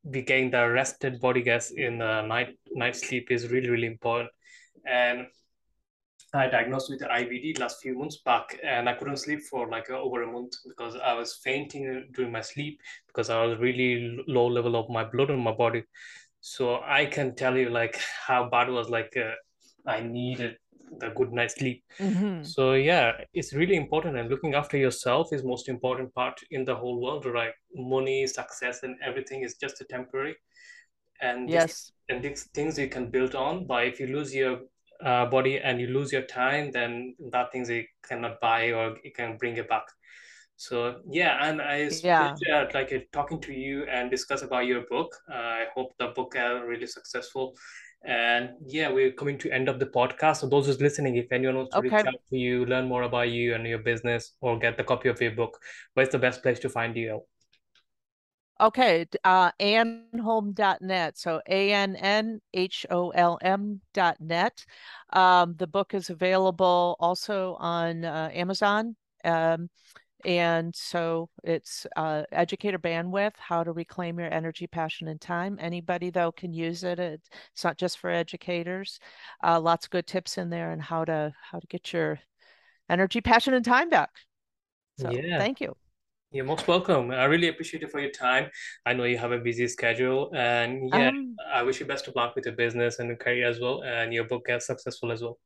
be 0.10 0.22
getting 0.22 0.52
the 0.52 0.70
rested 0.70 1.20
body 1.20 1.42
gas 1.42 1.72
in 1.72 2.00
the 2.00 2.22
night. 2.22 2.58
Night 2.72 2.96
sleep 2.96 3.32
is 3.32 3.50
really 3.50 3.70
really 3.70 3.88
important. 3.88 4.30
And 4.86 5.28
I 6.34 6.48
diagnosed 6.48 6.90
with 6.90 7.02
IBD 7.02 7.60
last 7.60 7.82
few 7.82 7.98
months 7.98 8.18
back, 8.18 8.60
and 8.64 8.88
I 8.88 8.94
couldn't 8.94 9.18
sleep 9.18 9.42
for 9.50 9.68
like 9.70 9.90
over 9.90 10.24
a 10.24 10.32
month 10.32 10.54
because 10.68 10.96
I 10.96 11.14
was 11.14 11.40
fainting 11.44 12.08
during 12.14 12.32
my 12.32 12.42
sleep 12.42 12.80
because 13.08 13.30
I 13.30 13.44
was 13.44 13.58
really 13.60 14.20
low 14.28 14.46
level 14.48 14.76
of 14.76 14.90
my 14.90 15.04
blood 15.04 15.32
in 15.32 15.40
my 15.40 15.52
body. 15.52 15.84
So 16.42 16.82
I 16.86 17.06
can 17.06 17.36
tell 17.36 17.58
you 17.58 17.70
like 17.70 18.00
how 18.28 18.50
bad 18.50 18.70
it 18.70 18.72
was. 18.72 18.90
Like 18.90 19.18
uh, 19.18 19.32
I 19.90 20.02
needed 20.02 20.58
the 21.00 21.10
good 21.10 21.32
night's 21.32 21.56
sleep. 21.56 21.84
Mm-hmm. 22.00 22.44
So 22.44 22.74
yeah, 22.74 23.14
it's 23.34 23.54
really 23.54 23.76
important, 23.76 24.18
and 24.18 24.30
looking 24.30 24.54
after 24.54 24.78
yourself 24.78 25.34
is 25.34 25.44
most 25.44 25.68
important 25.68 26.14
part 26.14 26.40
in 26.52 26.64
the 26.64 26.76
whole 26.76 27.02
world. 27.02 27.26
Right, 27.26 27.54
money, 27.76 28.28
success, 28.28 28.84
and 28.84 28.96
everything 29.04 29.42
is 29.42 29.56
just 29.56 29.82
a 29.82 29.86
temporary. 29.86 30.36
And 31.22 31.50
yes, 31.50 31.66
this, 31.66 31.92
and 32.10 32.24
these 32.24 32.44
things 32.54 32.78
you 32.78 32.88
can 32.88 33.10
build 33.10 33.34
on. 33.36 33.66
But 33.66 33.88
if 33.88 34.00
you 34.00 34.08
lose 34.08 34.34
your 34.34 34.60
uh, 35.04 35.26
body 35.26 35.60
and 35.60 35.80
you 35.80 35.88
lose 35.88 36.12
your 36.12 36.24
time, 36.24 36.72
then 36.72 37.16
that 37.32 37.52
things 37.52 37.70
you 37.70 37.86
cannot 38.08 38.40
buy 38.40 38.72
or 38.72 38.98
you 39.04 39.12
can 39.12 39.38
bring 39.38 39.58
it 39.58 39.70
back. 39.70 39.84
So 40.58 41.00
yeah, 41.10 41.38
and 41.48 41.62
I 41.62 41.90
yeah. 42.04 42.36
like 42.74 42.92
uh, 42.92 43.00
talking 43.14 43.40
to 43.42 43.54
you 43.54 43.86
and 43.86 44.12
discuss 44.12 44.42
about 44.42 44.66
your 44.66 44.82
book. 44.90 45.16
Uh, 45.32 45.38
I 45.38 45.66
hope 45.74 45.94
the 45.98 46.08
book 46.08 46.36
are 46.36 46.68
really 46.68 46.88
successful 46.88 47.56
and 48.04 48.52
yeah, 48.66 48.90
we're 48.90 49.12
coming 49.12 49.38
to 49.40 49.52
end 49.52 49.68
of 49.68 49.80
the 49.80 49.86
podcast. 49.86 50.38
So 50.38 50.48
those 50.48 50.68
who's 50.68 50.82
listening, 50.82 51.18
if 51.18 51.32
anyone 51.32 51.58
wants 51.58 51.74
to 51.74 51.80
okay. 51.80 51.98
reach 51.98 52.06
out 52.06 52.14
to 52.30 52.38
you, 52.38 52.66
learn 52.66 52.88
more 52.88 53.04
about 53.04 53.30
you 53.30 53.56
and 53.56 53.66
your 53.68 53.80
business, 53.80 54.34
or 54.42 54.58
get 54.58 54.78
the 54.78 54.84
copy 54.84 55.10
of 55.10 55.22
your 55.22 55.32
book, 55.32 55.58
where's 55.94 56.10
the 56.10 56.20
best 56.20 56.42
place 56.42 56.60
to 56.60 56.70
find 56.70 56.96
you? 56.96 57.22
Okay, 58.62 59.06
uh, 59.24 59.52
annholm.net. 59.60 61.18
So 61.18 61.42
A 61.48 61.72
N 61.72 61.96
N 61.96 62.42
H 62.54 62.86
O 62.90 63.10
L 63.12 63.40
M.net. 63.42 64.66
Um, 65.14 65.56
the 65.58 65.68
book 65.68 65.94
is 65.94 66.10
available 66.10 66.98
also 67.00 67.56
on 67.60 68.04
uh, 68.04 68.30
Amazon. 68.34 68.96
Um, 69.24 69.70
and 70.26 70.76
so 70.76 71.30
it's 71.46 71.88
uh, 71.96 72.24
educator 72.34 72.78
bandwidth, 72.78 73.38
how 73.38 73.64
to 73.64 73.72
reclaim 73.72 74.20
your 74.20 74.32
energy, 74.34 74.68
passion, 74.68 75.08
and 75.08 75.22
time. 75.22 75.58
Anybody, 75.62 76.10
though, 76.10 76.34
can 76.34 76.52
use 76.52 76.84
it. 76.84 77.00
It's 77.00 77.64
not 77.64 77.78
just 77.78 78.00
for 78.00 78.10
educators. 78.10 79.00
Uh, 79.42 79.62
lots 79.62 79.86
of 79.86 79.92
good 79.92 80.08
tips 80.08 80.38
in 80.38 80.50
there 80.50 80.72
and 80.72 80.82
how 80.82 81.06
to 81.06 81.34
how 81.42 81.60
to 81.60 81.68
get 81.68 81.94
your 81.94 82.20
energy, 82.90 83.22
passion, 83.22 83.54
and 83.54 83.64
time 83.64 83.90
back. 83.90 84.10
So 85.00 85.10
yeah. 85.12 85.38
thank 85.38 85.62
you. 85.62 85.78
You're 86.32 86.46
most 86.46 86.68
welcome. 86.68 87.10
I 87.10 87.26
really 87.26 87.48
appreciate 87.48 87.82
it 87.82 87.90
for 87.90 88.00
your 88.00 88.12
time. 88.12 88.52
I 88.86 88.94
know 88.94 89.06
you 89.06 89.18
have 89.18 89.32
a 89.32 89.40
busy 89.40 89.68
schedule, 89.68 90.30
and 90.36 90.88
yeah, 90.94 91.10
um, 91.10 91.36
I 91.52 91.64
wish 91.64 91.80
you 91.80 91.88
best 91.88 92.08
of 92.08 92.16
luck 92.16 92.36
with 92.36 92.46
your 92.46 92.56
business 92.56 93.00
and 93.00 93.08
your 93.08 93.18
career 93.18 93.48
as 93.50 93.60
well, 93.60 93.82
and 93.84 94.14
your 94.14 94.26
book 94.26 94.46
gets 94.46 94.68
successful 94.68 95.12
as 95.12 95.24
well. 95.24 95.40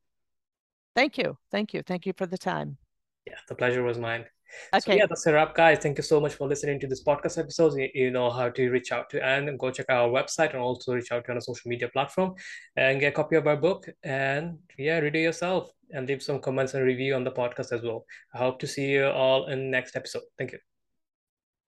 Thank 0.94 1.18
you. 1.18 1.38
Thank 1.52 1.74
you. 1.74 1.84
Thank 1.84 2.06
you 2.06 2.14
for 2.18 2.26
the 2.26 2.38
time. 2.38 2.78
Yeah, 3.26 3.36
the 3.48 3.56
pleasure 3.56 3.82
was 3.82 3.98
mine. 3.98 4.26
Okay. 4.74 4.92
So 4.92 4.98
yeah, 4.98 5.06
that's 5.08 5.26
a 5.26 5.34
wrap, 5.34 5.56
guys. 5.56 5.80
Thank 5.80 5.98
you 5.98 6.04
so 6.04 6.20
much 6.20 6.34
for 6.34 6.48
listening 6.48 6.80
to 6.82 6.88
this 6.88 7.04
podcast 7.04 7.38
episode. 7.38 7.74
You, 7.94 8.12
know 8.12 8.30
how 8.30 8.50
to 8.50 8.70
reach 8.70 8.92
out 8.92 9.10
to 9.12 9.24
Ann. 9.26 9.56
Go 9.58 9.72
check 9.72 9.88
our 9.90 10.10
website 10.10 10.52
and 10.52 10.60
also 10.60 10.94
reach 10.94 11.12
out 11.12 11.26
to 11.26 11.32
on 11.32 11.38
a 11.38 11.42
social 11.42 11.70
media 11.70 11.88
platform 11.88 12.36
and 12.76 13.00
get 13.00 13.14
a 13.14 13.16
copy 13.16 13.38
of 13.38 13.48
our 13.48 13.58
book. 13.58 13.88
And 14.04 14.60
yeah, 14.78 15.00
read 15.00 15.16
it 15.16 15.22
yourself 15.22 15.72
and 15.92 16.08
leave 16.08 16.22
some 16.22 16.40
comments 16.40 16.74
and 16.74 16.86
review 16.86 17.16
on 17.16 17.24
the 17.24 17.32
podcast 17.32 17.72
as 17.72 17.82
well. 17.84 18.06
I 18.34 18.40
hope 18.40 18.60
to 18.60 18.68
see 18.68 18.92
you 18.92 19.06
all 19.06 19.48
in 19.48 19.72
next 19.72 19.96
episode. 19.96 20.24
Thank 20.38 20.52
you. 20.52 20.60